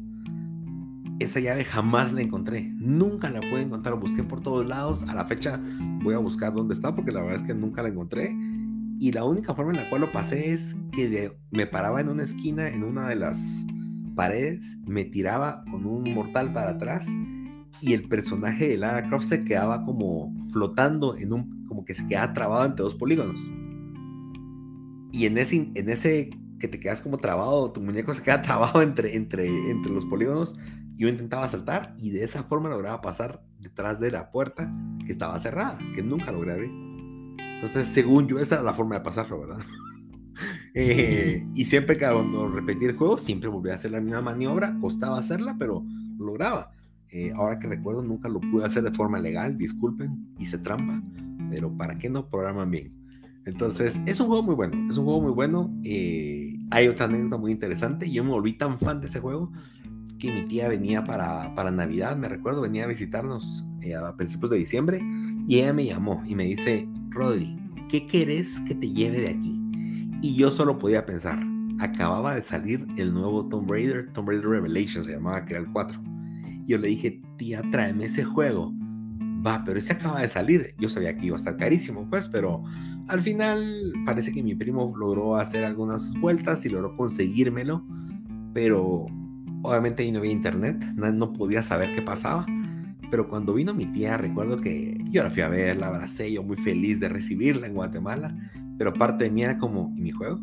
[1.19, 5.25] Esa llave jamás la encontré, nunca la pude encontrar, busqué por todos lados, a la
[5.25, 5.61] fecha
[6.03, 8.37] voy a buscar dónde está porque la verdad es que nunca la encontré.
[9.01, 12.23] Y la única forma en la cual lo pasé es que me paraba en una
[12.23, 13.67] esquina, en una de las
[14.15, 17.09] paredes, me tiraba con un mortal para atrás
[17.83, 22.07] y el personaje de Lara Croft se quedaba como flotando en un, como que se
[22.07, 23.53] quedaba trabado entre dos polígonos.
[25.11, 26.31] Y en ese, en ese
[26.61, 30.57] que te quedas como trabado, tu muñeco se queda trabado entre, entre, entre los polígonos,
[30.97, 34.73] yo intentaba saltar y de esa forma lograba pasar detrás de la puerta
[35.05, 36.71] que estaba cerrada, que nunca logré abrir.
[37.39, 39.59] Entonces, según yo, esa era la forma de pasarlo, ¿verdad?
[40.75, 44.75] Eh, y siempre que cuando repetí el juego, siempre volvía a hacer la misma maniobra,
[44.81, 45.85] costaba hacerla, pero
[46.19, 46.73] lograba.
[47.13, 51.03] Eh, ahora que recuerdo, nunca lo pude hacer de forma legal, disculpen, hice trampa,
[51.51, 52.95] pero ¿para qué no programan bien?
[53.45, 55.71] Entonces, es un juego muy bueno, es un juego muy bueno.
[55.85, 59.53] Eh, hay otra anécdota muy interesante, yo me volví tan fan de ese juego
[60.19, 63.69] que mi tía venía para, para Navidad, me recuerdo, venía a visitarnos
[64.01, 65.03] a principios de diciembre
[65.47, 67.59] y ella me llamó y me dice, Rodri,
[67.91, 69.61] ¿qué querés que te lleve de aquí?
[70.23, 71.45] Y yo solo podía pensar,
[71.79, 75.71] acababa de salir el nuevo Tomb Raider, Tomb Raider Revelation se llamaba, que era el
[75.73, 76.01] 4.
[76.65, 78.73] Yo le dije, tía, tráeme ese juego.
[79.45, 80.75] Va, pero ese acaba de salir.
[80.79, 82.63] Yo sabía que iba a estar carísimo, pues, pero
[83.09, 87.85] al final parece que mi primo logró hacer algunas vueltas y logró conseguírmelo,
[88.55, 89.07] pero
[89.63, 92.47] obviamente ahí no había internet, no podía saber qué pasaba.
[93.11, 96.43] Pero cuando vino mi tía, recuerdo que yo la fui a ver, la abracé, yo
[96.43, 98.35] muy feliz de recibirla en Guatemala.
[98.79, 100.41] Pero parte de mí era como, ¿y mi juego?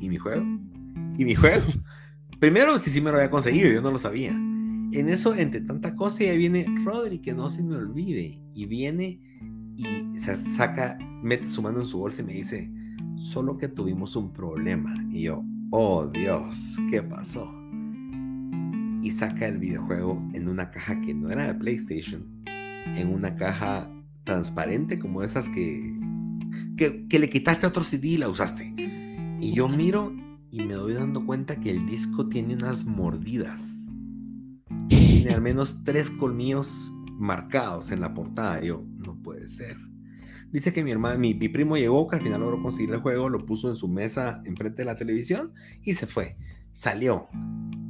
[0.00, 0.42] ¿Y mi juego?
[1.16, 1.66] ¿Y mi juego?
[2.40, 4.34] Primero, si sí me lo había conseguido, yo no lo sabía.
[4.92, 8.40] En eso, entre tanta cosa, ya viene Rodri, que no se me olvide.
[8.54, 9.20] Y viene
[9.76, 12.70] y saca, mete su mano en su bolsa y me dice,
[13.16, 14.94] solo que tuvimos un problema.
[15.10, 17.56] Y yo, oh Dios, ¿qué pasó?
[19.06, 23.88] y saca el videojuego en una caja que no era de PlayStation, en una caja
[24.24, 25.96] transparente como esas que,
[26.76, 28.74] que, le quitaste a otro CD y la usaste.
[29.40, 30.12] Y yo miro
[30.50, 33.75] y me doy dando cuenta que el disco tiene unas mordidas.
[35.06, 38.60] Tiene al menos tres colmillos marcados en la portada.
[38.60, 39.76] Yo, no puede ser.
[40.52, 43.28] Dice que mi hermano, mi, mi, primo llegó, que al final logró conseguir el juego,
[43.28, 45.52] lo puso en su mesa enfrente de la televisión
[45.82, 46.36] y se fue.
[46.72, 47.28] Salió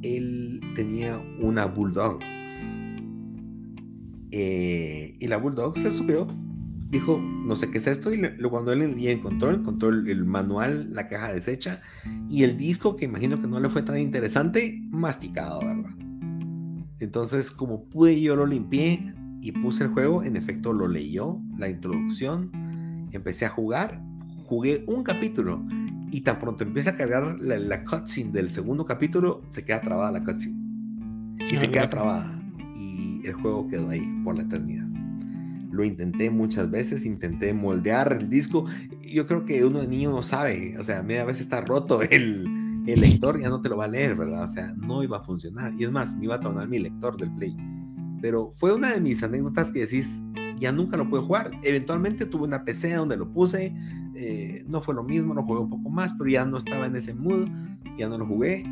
[0.02, 2.20] él tenía una bulldog.
[4.30, 6.26] Eh, y la bulldog se subió,
[6.90, 11.32] dijo, no sé qué es esto, y cuando él encontró, encontró el, manual, la caja
[11.32, 11.80] deshecha
[12.28, 16.05] y el disco, que imagino que no le fue tan interesante, masticado, ¿verdad?
[16.98, 21.68] Entonces, como pude, yo lo limpié y puse el juego, en efecto lo leyó, la
[21.68, 22.50] introducción,
[23.12, 24.02] empecé a jugar,
[24.46, 25.62] jugué un capítulo
[26.10, 30.24] y tan pronto empieza a cargar la, cutscene del segundo capítulo, se queda trabada la
[30.24, 30.56] cutscene.
[31.40, 32.40] Y se queda trabada.
[32.74, 34.86] Y el juego quedó ahí por la eternidad.
[35.70, 38.66] Lo intenté muchas veces, intenté moldear el disco.
[39.02, 42.55] Yo creo que uno de niño no sabe, o sea, media vez está roto el,
[42.86, 44.44] el lector, ya no te lo va a leer, ¿verdad?
[44.44, 45.74] O sea, no iba a funcionar.
[45.78, 47.56] Y es más, me iba a tornar mi lector del Play.
[48.20, 50.22] Pero fue una de mis anécdotas que decís,
[50.58, 51.50] ya nunca lo pude jugar.
[51.62, 53.74] Eventualmente tuve una PC donde lo puse,
[54.14, 56.96] eh, no fue lo mismo, lo jugué un poco más, pero ya no estaba en
[56.96, 57.48] ese mood,
[57.98, 58.64] ya no lo jugué,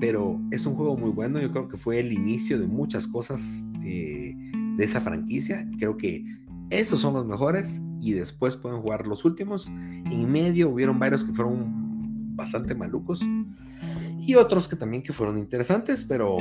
[0.00, 3.66] pero es un juego muy bueno, yo creo que fue el inicio de muchas cosas
[3.84, 4.36] eh,
[4.76, 6.24] de esa franquicia, creo que
[6.70, 11.32] esos son los mejores y después pueden jugar los últimos, en medio hubieron varios que
[11.32, 11.91] fueron
[12.34, 13.24] bastante malucos
[14.20, 16.38] y otros que también que fueron interesantes, pero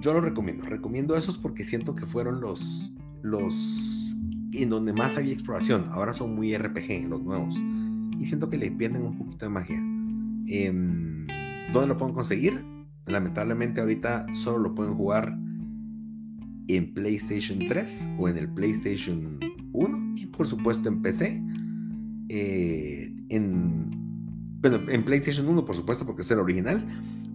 [0.00, 4.16] yo los recomiendo, recomiendo esos porque siento que fueron los, los
[4.52, 5.86] en donde más había exploración.
[5.90, 7.56] Ahora son muy RPG los nuevos.
[8.18, 9.78] Y siento que le pierden un poquito de magia.
[10.46, 11.26] Em,
[11.72, 12.64] ¿Dónde lo pueden conseguir?
[13.06, 15.36] Lamentablemente ahorita solo lo pueden jugar
[16.68, 19.38] en PlayStation 3 o en el PlayStation
[19.72, 21.42] 1 y por supuesto en PC.
[22.28, 24.09] Eh, en,
[24.60, 26.86] bueno, en PlayStation 1 por supuesto porque es el original,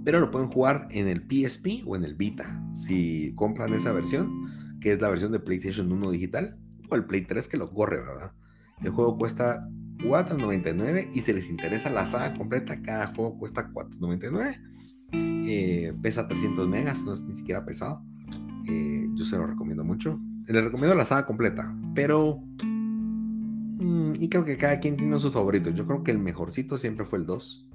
[0.04, 2.64] pero lo pueden jugar en el PSP o en el Vita.
[2.74, 6.60] Si compran esa versión, que es la versión de PlayStation 1 digital,
[6.90, 8.32] o el Play 3 que lo corre, ¿verdad?
[8.82, 9.68] El juego cuesta
[10.00, 14.62] 4.99 y si les interesa la saga completa, cada juego cuesta 4.99.
[15.48, 18.04] Eh, pesa 300 megas, no es ni siquiera pesado.
[18.68, 20.20] Eh, yo se lo recomiendo mucho.
[20.48, 22.44] Les recomiendo la saga completa, pero...
[23.78, 25.74] Mm, y creo que cada quien tiene sus favoritos.
[25.74, 27.68] Yo creo que el mejorcito siempre fue el 2.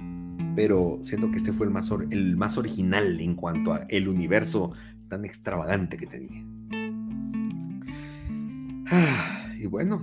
[0.57, 4.72] Pero siento que este fue el más, el más original en cuanto a el universo
[5.09, 6.44] tan extravagante que tenía.
[9.59, 10.03] y bueno,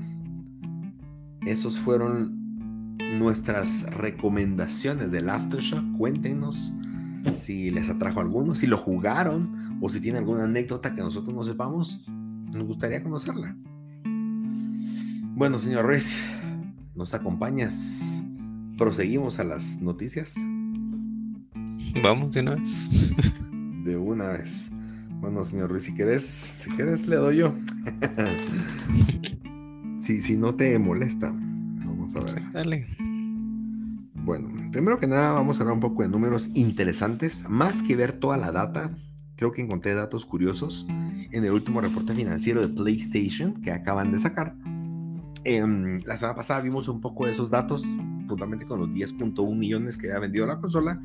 [1.46, 5.84] esos fueron nuestras recomendaciones del Aftershock.
[5.98, 6.74] Cuéntenos
[7.36, 11.44] si les atrajo alguno, si lo jugaron o si tienen alguna anécdota que nosotros no
[11.44, 12.06] sepamos.
[12.08, 13.58] Nos gustaría conocerla.
[15.38, 16.20] Bueno, señor Ruiz,
[16.96, 18.24] ¿nos acompañas?
[18.76, 20.34] ¿Proseguimos a las noticias?
[22.02, 23.14] Vamos de una vez.
[23.84, 24.72] De una vez.
[25.22, 27.54] Bueno, señor Ruiz, si quieres, si quieres le doy yo.
[30.00, 31.32] si, si no te molesta.
[31.32, 32.52] Vamos a ver.
[32.52, 32.88] dale.
[34.16, 37.48] Bueno, primero que nada vamos a hablar un poco de números interesantes.
[37.48, 38.98] Más que ver toda la data,
[39.36, 44.18] creo que encontré datos curiosos en el último reporte financiero de PlayStation que acaban de
[44.18, 44.56] sacar.
[45.50, 47.82] Em, la semana pasada vimos un poco de esos datos,
[48.28, 51.02] puntualmente con los 10.1 millones que había vendido la consola,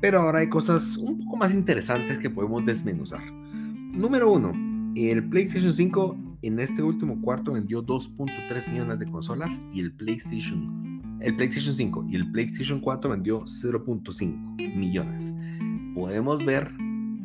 [0.00, 3.20] pero ahora hay cosas un poco más interesantes que podemos desmenuzar.
[3.32, 4.52] Número uno,
[4.94, 11.18] el PlayStation 5 en este último cuarto vendió 2.3 millones de consolas y el PlayStation,
[11.20, 15.34] el PlayStation 5 y el PlayStation 4 vendió 0.5 millones.
[15.96, 16.70] Podemos ver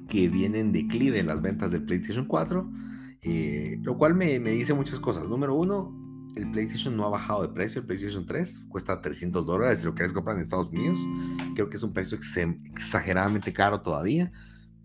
[0.09, 2.68] que vienen declive las ventas del PlayStation 4,
[3.22, 5.30] eh, lo cual me, me dice muchas cosas.
[5.30, 6.05] Número uno,
[6.36, 7.81] el PlayStation no ha bajado de precio.
[7.81, 10.99] El PlayStation 3 cuesta 300 dólares si lo quieres comprar en Estados Unidos.
[11.55, 14.31] Creo que es un precio exageradamente caro todavía.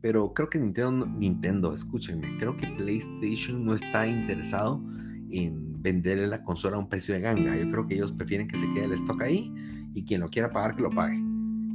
[0.01, 4.83] Pero creo que Nintendo, Nintendo, escúchenme, creo que PlayStation no está interesado
[5.31, 7.55] en venderle la consola a un precio de ganga.
[7.57, 9.53] Yo creo que ellos prefieren que se quede el stock ahí
[9.93, 11.17] y quien lo quiera pagar que lo pague.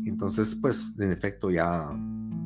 [0.05, 1.87] Entonces, pues, en efecto, ya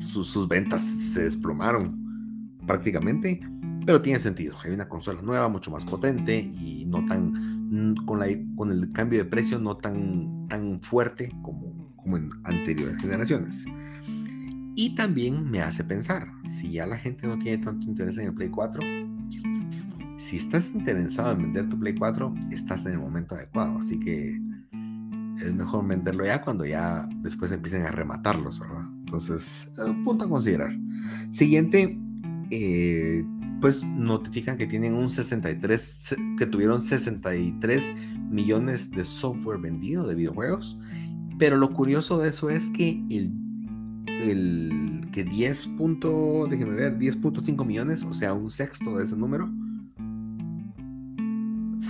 [0.00, 3.40] sus ventas se desplomaron prácticamente
[3.86, 4.56] pero tiene sentido.
[4.64, 7.60] Hay una consola nueva, mucho más potente y no tan
[8.04, 8.26] con, la,
[8.56, 13.64] con el cambio de precio no tan, tan fuerte como, como en anteriores generaciones.
[14.74, 18.34] Y también me hace pensar, si ya la gente no tiene tanto interés en el
[18.34, 18.82] Play 4,
[20.16, 23.78] si estás interesado en vender tu Play 4, estás en el momento adecuado.
[23.78, 24.40] Así que
[25.36, 28.84] es mejor venderlo ya cuando ya después empiecen a rematarlos, ¿verdad?
[29.00, 29.72] Entonces,
[30.04, 30.76] punto a considerar.
[31.30, 31.98] Siguiente,
[32.50, 33.24] eh,
[33.60, 37.82] pues notifican que tienen un 63, que tuvieron 63
[38.30, 40.78] millones de software vendido de videojuegos.
[41.38, 43.32] Pero lo curioso de eso es que el,
[44.06, 45.68] el que 10.
[46.50, 49.50] déjenme ver, 10.5 millones, o sea, un sexto de ese número,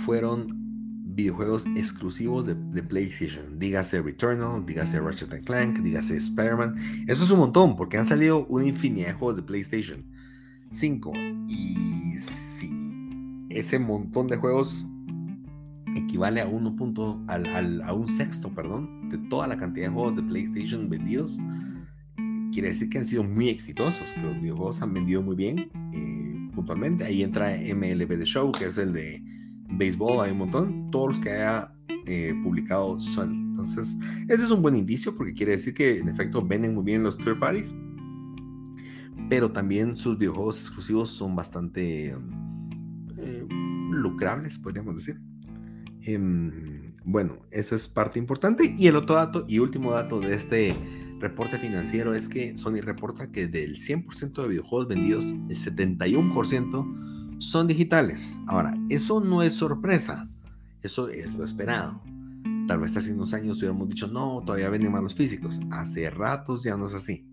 [0.05, 0.59] fueron
[1.13, 3.59] videojuegos exclusivos de, de, PlayStation.
[3.59, 6.75] Dígase Returnal, dígase Ratchet Clank, dígase Spider-Man.
[7.07, 10.10] Eso es un montón, porque han salido una infinidad de juegos de PlayStation.
[10.71, 11.13] 5.
[11.47, 12.73] Y sí,
[13.49, 14.87] ese montón de juegos
[15.95, 20.15] equivale a, uno punto, al, a un sexto perdón, de toda la cantidad de juegos
[20.15, 21.39] de PlayStation vendidos.
[22.51, 26.49] Quiere decir que han sido muy exitosos, que los videojuegos han vendido muy bien eh,
[26.53, 27.05] puntualmente.
[27.05, 29.23] Ahí entra MLB The Show, que es el de
[29.69, 31.73] béisbol, hay un montón, todos los que haya
[32.05, 33.31] eh, publicado Sony.
[33.31, 33.97] Entonces,
[34.27, 37.17] ese es un buen indicio porque quiere decir que en efecto venden muy bien los
[37.17, 37.73] third parties
[39.31, 42.09] pero también sus videojuegos exclusivos son bastante
[43.17, 43.47] eh,
[43.89, 45.21] lucrables, podríamos decir.
[46.01, 48.75] Em, bueno, esa es parte importante.
[48.77, 50.75] Y el otro dato y último dato de este
[51.19, 57.67] reporte financiero es que Sony reporta que del 100% de videojuegos vendidos, el 71% son
[57.67, 58.37] digitales.
[58.47, 60.27] Ahora, eso no es sorpresa,
[60.81, 62.01] eso es lo esperado.
[62.67, 65.61] Tal vez hace unos años hubiéramos dicho, no, todavía venden más los físicos.
[65.71, 67.30] Hace ratos ya no es así.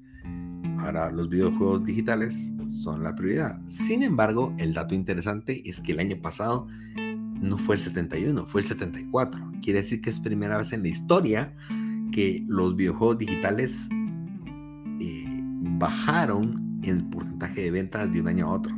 [0.88, 3.60] Ahora, los videojuegos digitales son la prioridad.
[3.68, 6.66] Sin embargo, el dato interesante es que el año pasado
[7.42, 9.52] no fue el 71, fue el 74.
[9.62, 11.54] Quiere decir que es primera vez en la historia
[12.10, 13.86] que los videojuegos digitales
[14.98, 15.42] eh,
[15.78, 18.74] bajaron el porcentaje de ventas de un año a otro.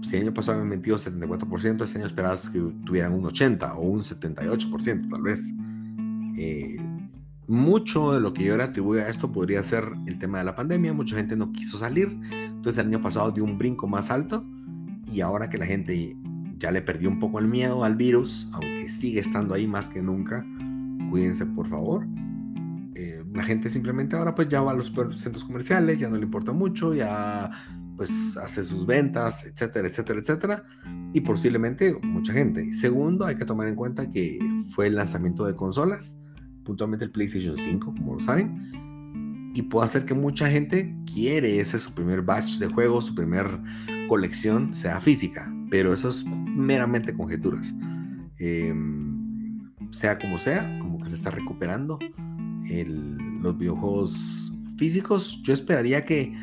[0.00, 3.82] Si el año pasado habían vendido 74%, este año esperabas que tuvieran un 80 o
[3.82, 5.52] un 78% tal vez.
[6.38, 6.78] Eh,
[7.48, 10.54] mucho de lo que yo le atribuyo a esto podría ser el tema de la
[10.54, 10.92] pandemia.
[10.92, 12.18] Mucha gente no quiso salir.
[12.32, 14.44] Entonces el año pasado dio un brinco más alto.
[15.12, 16.16] Y ahora que la gente
[16.58, 20.02] ya le perdió un poco el miedo al virus, aunque sigue estando ahí más que
[20.02, 20.44] nunca,
[21.10, 22.06] cuídense por favor.
[22.94, 26.22] Eh, la gente simplemente ahora pues ya va a los centros comerciales, ya no le
[26.22, 27.50] importa mucho, ya
[27.96, 30.64] pues hace sus ventas, etcétera, etcétera, etcétera.
[31.12, 32.72] Y posiblemente mucha gente.
[32.72, 34.38] Segundo, hay que tomar en cuenta que
[34.70, 36.20] fue el lanzamiento de consolas
[36.66, 41.78] puntualmente el PlayStation 5, como lo saben, y puede hacer que mucha gente quiere ese
[41.78, 43.46] su primer batch de juegos, su primer
[44.08, 47.74] colección sea física, pero eso es meramente conjeturas.
[48.38, 51.98] Em, sea como sea, como que se está recuperando
[53.40, 56.34] los videojuegos físicos, yo esperaría que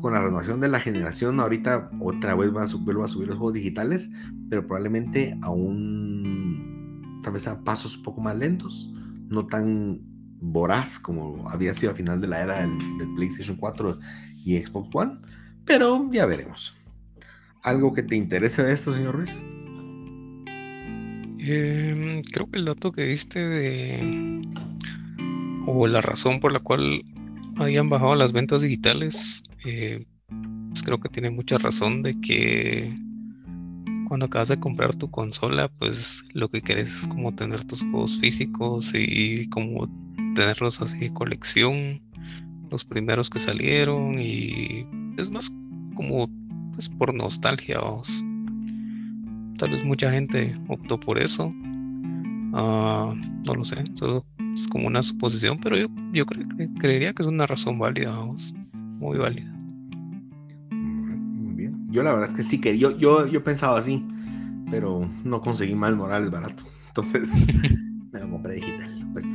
[0.00, 3.38] con la renovación de la generación, ahorita otra vez va a, vuelvo a subir los
[3.38, 4.10] juegos digitales,
[4.48, 8.92] pero probablemente aún, tal vez a pasos un poco más lentos,
[9.28, 10.00] no tan
[10.40, 13.98] voraz como había sido a final de la era del, PlayStation 4
[14.44, 15.18] y Xbox One,
[15.64, 16.74] pero ya veremos.
[17.62, 19.42] ¿Algo que te interese de esto, señor Ruiz?
[21.40, 24.42] Em, creo que el dato que diste de
[25.66, 27.04] o la razón por la cual
[27.56, 30.06] habían bajado las ventas digitales, eh,
[30.70, 32.90] pues creo que tiene mucha razón de que
[34.08, 38.18] cuando acabas de comprar tu consola, pues lo que quieres es como tener tus juegos
[38.18, 39.88] físicos y como
[40.34, 42.00] tenerlos así de colección,
[42.70, 44.86] los primeros que salieron y
[45.18, 45.54] es más
[45.94, 46.28] como
[46.72, 47.80] pues por nostalgia.
[49.58, 51.50] Tal vez mucha gente optó por eso.
[52.54, 53.14] Ah,
[53.46, 57.46] no lo sé, solo es como una suposición, pero yo, yo creería que es una
[57.46, 58.14] razón válida,
[58.70, 59.57] muy válida.
[61.88, 64.06] Yo la verdad es que sí que yo, yo, yo pensaba así,
[64.70, 66.64] pero no conseguí más Morales barato.
[66.88, 67.30] Entonces
[68.12, 69.08] me lo compré digital.
[69.12, 69.26] Pues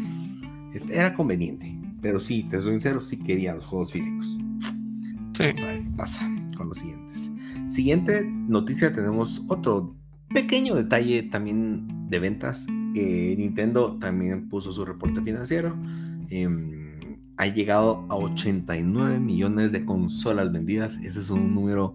[0.74, 1.78] este, era conveniente.
[2.02, 4.40] Pero sí, te soy sincero, sí quería los juegos físicos.
[5.34, 5.46] Sí.
[5.98, 7.32] pasa con los siguientes.
[7.68, 9.96] Siguiente noticia, tenemos otro
[10.30, 15.76] pequeño detalle también de ventas Nintendo también puso su reporte financiero.
[16.30, 20.98] Em, ha llegado a 89 millones de consolas vendidas.
[20.98, 21.94] Ese es un número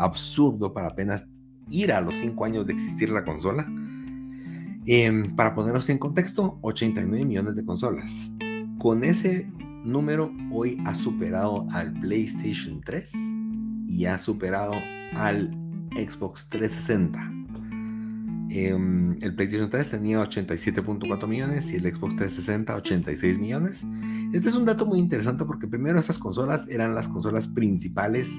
[0.00, 1.26] absurdo para apenas
[1.68, 3.66] ir a los 5 años de existir la consola.
[4.86, 8.32] Em, para ponernos en contexto, 89 millones de consolas.
[8.78, 9.48] Con ese
[9.84, 13.12] número, hoy ha superado al PlayStation 3
[13.86, 14.72] y ha superado
[15.14, 15.50] al
[15.94, 17.40] Xbox 360.
[18.52, 23.86] Em, el PlayStation 3 tenía 87.4 millones y el Xbox 360 86 millones.
[24.32, 28.32] Este es un dato muy interesante porque primero esas consolas eran las consolas principales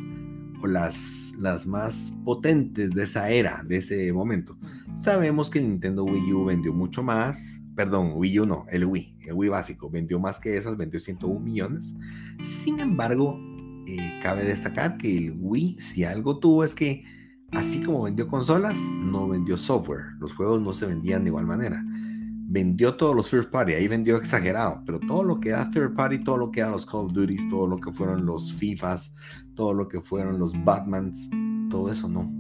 [0.62, 4.58] o las, las más potentes de esa era, de ese momento.
[4.96, 9.34] Sabemos que Nintendo Wii U vendió mucho más, perdón, Wii U no, el Wii, el
[9.34, 11.96] Wii básico, vendió más que esas, vendió 101 millones.
[12.42, 13.40] Sin embargo,
[13.88, 17.04] eh, cabe destacar que el Wii, si algo tuvo es que
[17.52, 20.14] Así como vendió consolas, no vendió software.
[20.20, 21.84] Los juegos no se vendían de igual manera.
[21.86, 26.24] Vendió todos los first party, ahí vendió exagerado, pero todo lo que da third party,
[26.24, 29.14] todo lo que da los Call of Duty, todo lo que fueron los FIFAs,
[29.56, 31.30] todo lo que fueron los Batmans,
[31.70, 32.32] todo eso no.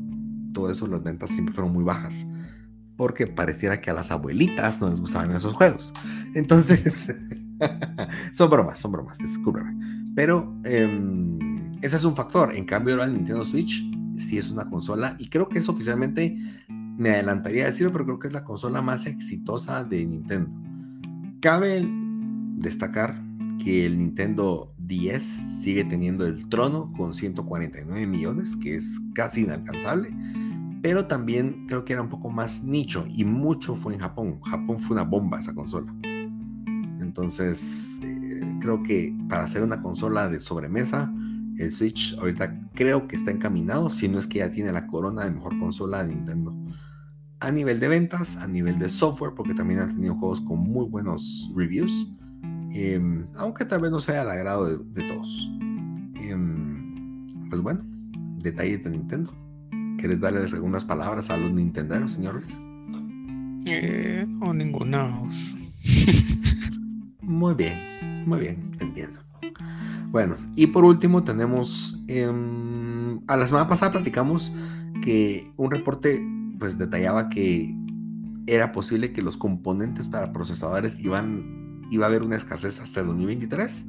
[0.54, 2.26] Todo eso las ventas siempre fueron muy bajas.
[2.98, 5.94] Porque pareciera que a las abuelitas no les gustaban esos juegos.
[6.36, 7.08] Entonces,
[8.34, 9.76] son bromas, son bromas, descúbreme.
[10.14, 12.56] Pero em, ese es un factor.
[12.56, 16.38] En cambio, ahora el Nintendo Switch si es una consola, y creo que es oficialmente,
[16.70, 20.50] me adelantaría a decirlo, pero creo que es la consola más exitosa de Nintendo.
[21.42, 21.88] Cabe
[22.58, 23.22] destacar
[23.64, 30.10] que el Nintendo 10 sigue teniendo el trono con 149 millones, que es casi inalcanzable,
[30.82, 34.42] pero también creo que era un poco más nicho y mucho fue en Japón.
[34.42, 35.94] Japón fue una bomba esa consola.
[37.00, 41.14] Entonces, eh, creo que para hacer una consola de sobremesa,
[41.58, 45.26] el Switch ahorita creo que está encaminado, si no es que ya tiene la corona
[45.26, 46.56] de mejor consola de Nintendo.
[47.40, 50.86] A nivel de ventas, a nivel de software, porque también han tenido juegos con muy
[50.86, 52.12] buenos reviews,
[52.74, 55.52] em, aunque tal vez no sea al agrado de, todos.
[56.16, 57.82] Em, pues bueno,
[58.38, 59.34] detalles de Nintendo.
[59.98, 62.60] ¿Quieres darle algunas palabras a los nintenderos, señores?
[63.66, 65.22] Eh, o ninguna.
[67.22, 69.20] muy bien, muy bien, entiendo.
[70.12, 74.52] Bueno, y por último tenemos, em, a la semana pasada platicamos
[75.02, 76.22] que un reporte
[76.60, 77.76] pues detallaba que
[78.46, 81.61] era posible que los componentes para procesadores iban,
[81.92, 83.86] iba a haber una escasez hasta el 2023.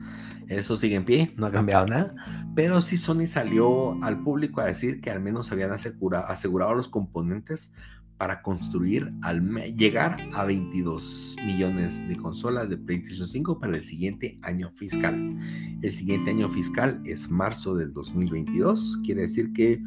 [0.49, 2.15] Eso sigue en pie, no ha cambiado nada.
[2.55, 7.73] Pero sí Sony salió al público a decir que al menos habían asegurado los componentes
[8.19, 9.43] para construir, al
[9.75, 15.17] llegar a 22 millones de consolas de PlayStation 5 para el siguiente año fiscal.
[15.83, 19.83] El siguiente año fiscal es marzo del 2022, quiere decir que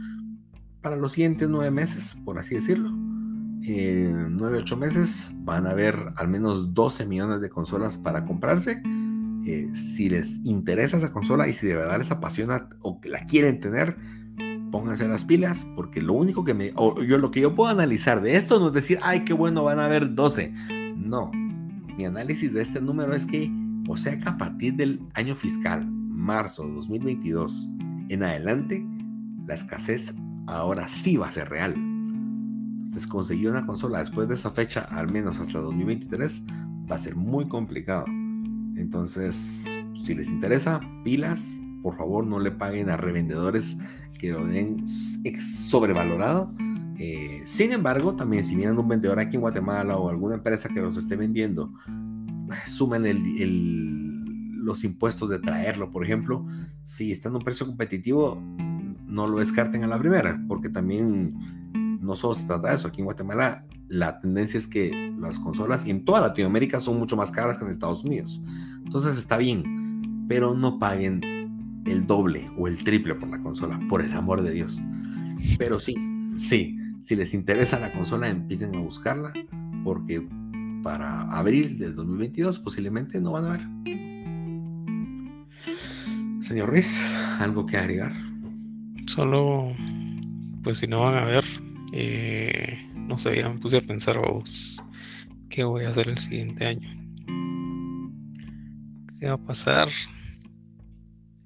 [0.82, 2.92] para los siguientes nueve meses, por así decirlo,
[3.68, 8.82] nueve, ocho meses, van a haber al menos 12 millones de consolas para comprarse.
[9.46, 13.26] Eh, si les interesa esa consola y si de verdad les apasiona o que la
[13.26, 13.98] quieren tener,
[14.72, 18.22] pónganse las pilas, porque lo único que me, o yo lo que yo puedo analizar
[18.22, 20.52] de esto no es decir, ay, qué bueno, van a haber 12.
[20.96, 21.32] No,
[21.98, 23.52] mi análisis de este número es que,
[23.88, 27.70] o sea que a partir del año fiscal, marzo 2022
[28.10, 28.86] en adelante,
[29.48, 30.16] la escasez
[30.48, 31.95] ahora sí va a ser real.
[32.96, 36.44] Entonces, conseguir una consola después de esa fecha, al menos hasta 2023,
[36.90, 38.06] va a ser muy complicado.
[38.78, 39.68] Entonces,
[40.06, 43.76] si les interesa, pilas, por favor no le paguen a revendedores
[44.18, 46.54] que lo den sobrevalorado.
[46.98, 50.80] Eh, sin embargo, también si vienen un vendedor aquí en Guatemala o alguna empresa que
[50.80, 51.74] los esté vendiendo,
[52.66, 54.24] sumen el,
[54.64, 56.48] los impuestos de traerlo, por ejemplo,
[56.84, 58.42] si está en un precio competitivo,
[59.06, 61.65] no lo descarten a la primera, porque también
[62.06, 62.88] no solo se trata de eso.
[62.88, 67.32] Aquí en Guatemala la tendencia es que las consolas en toda Latinoamérica son mucho más
[67.32, 68.44] caras que en Estados Unidos.
[68.84, 71.22] Entonces está bien, pero no paguen
[71.86, 74.82] el doble o el triple por la consola, por el amor de Dios.
[75.58, 75.96] Pero sí,
[76.38, 79.34] sí, si les interesa la consola, empiecen a buscarla,
[79.84, 80.28] porque
[80.84, 83.68] para abril del 2022 posiblemente no van a ver.
[86.42, 87.04] Señor Ruiz,
[87.40, 88.14] ¿algo que agregar?
[89.08, 89.68] Solo,
[90.64, 91.44] pues si no van a ver,
[91.98, 94.84] eh, no sé, ya me puse a pensar, vos,
[95.50, 96.90] ¿qué voy a hacer el siguiente año?
[99.18, 99.88] ¿Qué va a pasar?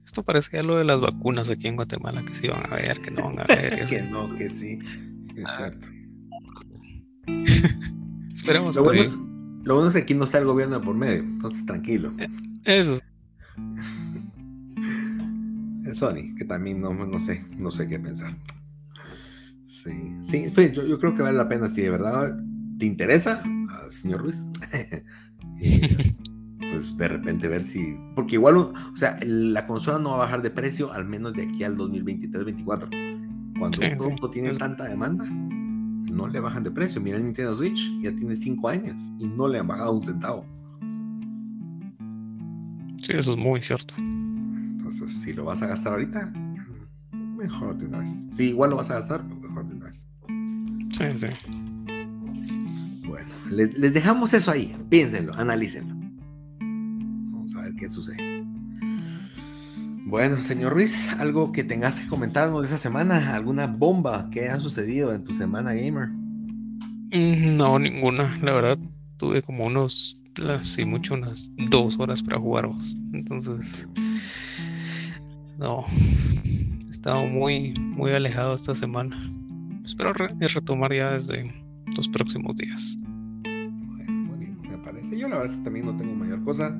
[0.04, 3.12] Esto parecía lo de las vacunas aquí en Guatemala, que se iban a ver, que
[3.12, 3.86] no van a ver.
[3.86, 4.80] que no, que sí.
[5.22, 5.56] Sí, es ah.
[5.56, 5.88] cierto.
[8.34, 9.20] Esperemos lo bueno, es,
[9.64, 12.12] lo bueno es que aquí no está el gobierno por medio, entonces tranquilo.
[12.18, 12.28] Eh,
[12.66, 12.98] eso.
[15.86, 18.36] El Sony, que también no, no sé, no sé qué pensar.
[19.84, 22.38] Sí, sí pues yo, yo, creo que vale la pena si de verdad
[22.78, 24.46] te interesa, ah, señor Ruiz.
[26.72, 27.98] pues de repente ver si.
[28.16, 31.44] Porque igual, o sea, la consola no va a bajar de precio al menos de
[31.44, 33.10] aquí al 2023-2024.
[33.60, 37.02] Cuando un producto tiene tanta demanda, no le bajan de precio.
[37.02, 40.46] Mira el Nintendo Switch, ya tiene 5 años y no le han bajado un centavo.
[42.98, 43.94] Sí, eso es muy cierto.
[43.98, 46.32] Entonces, si lo vas a gastar ahorita,
[47.12, 48.28] mejor de una vez.
[48.32, 50.08] Si igual lo vas a gastar, mejor de una vez.
[50.92, 51.28] Sí, sí.
[53.08, 54.76] Bueno, les, les dejamos eso ahí.
[54.90, 55.96] Piénsenlo, analícenlo.
[56.60, 58.46] Vamos a ver qué sucede.
[60.06, 64.60] Bueno, señor Ruiz, algo que tengas que comentarnos de esa semana, alguna bomba que haya
[64.60, 66.10] sucedido en tu semana gamer.
[67.12, 68.38] Mm, no, ninguna.
[68.42, 68.80] La verdad,
[69.18, 70.20] tuve como unos,
[70.62, 72.70] sí, mucho, unas dos horas para jugar.
[73.14, 73.88] Entonces,
[75.60, 75.86] no,
[77.00, 79.18] estado muy, muy alejado esta semana.
[79.86, 81.46] Espero retomar ya desde
[81.96, 82.98] los próximos días.
[83.42, 85.18] Bueno, muy bien, me parece.
[85.18, 86.78] Yo la verdad también no tengo mayor cosa.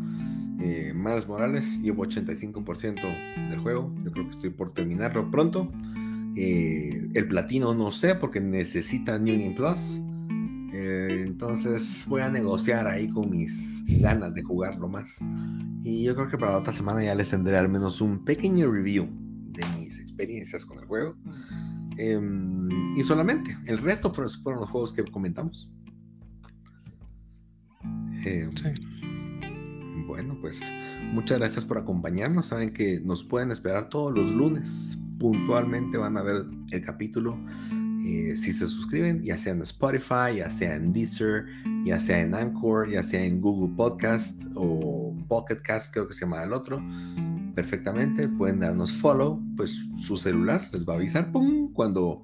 [0.60, 3.96] Eh, Morales, llevo 85% del juego.
[4.04, 5.72] Yo creo que estoy por terminarlo pronto.
[6.36, 10.02] Eh, el platino no sé porque necesita New Game Plus.
[10.74, 15.20] Eh, entonces voy a negociar ahí con mis ganas de jugarlo más.
[15.86, 18.70] Y yo creo que para la otra semana ya les tendré al menos un pequeño
[18.70, 19.08] review
[20.20, 21.16] experiencias con el juego.
[21.98, 25.72] Em, y solamente, el resto fueron, los juegos que comentamos.
[28.26, 28.70] Em, sí.
[30.08, 30.62] Bueno, pues
[31.14, 32.48] muchas gracias por acompañarnos.
[32.48, 34.98] Saben que nos pueden esperar todos los lunes.
[35.20, 37.38] Puntualmente van a ver el capítulo.
[38.06, 41.46] Eh, si se suscriben, ya sea en Spotify, ya sea en Deezer,
[41.86, 46.22] ya sea en Anchor, ya sea en Google Podcast o Pocket Cast, creo que se
[46.22, 46.82] llama el otro,
[47.60, 51.74] perfectamente pueden darnos follow, pues su celular les va a avisar ¡pum!
[51.74, 52.24] cuando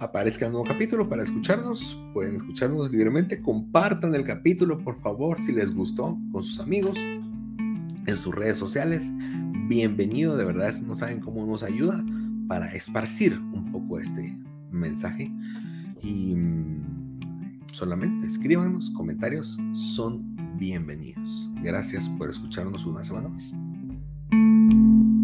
[0.00, 1.96] aparezca un nuevo capítulo para escucharnos.
[2.12, 3.40] Pueden escucharnos libremente.
[3.40, 9.12] Compartan el capítulo, por favor, si les gustó, con sus amigos, en sus redes sociales.
[9.68, 12.04] Bienvenido, de verdad, no saben cómo nos ayuda
[12.48, 14.36] para esparcir un poco este
[14.72, 15.30] mensaje.
[16.02, 21.52] Y mm, solamente escríbanos, comentarios son bienvenidos.
[21.62, 23.54] Gracias por escucharnos una semana más.
[24.34, 25.23] thank you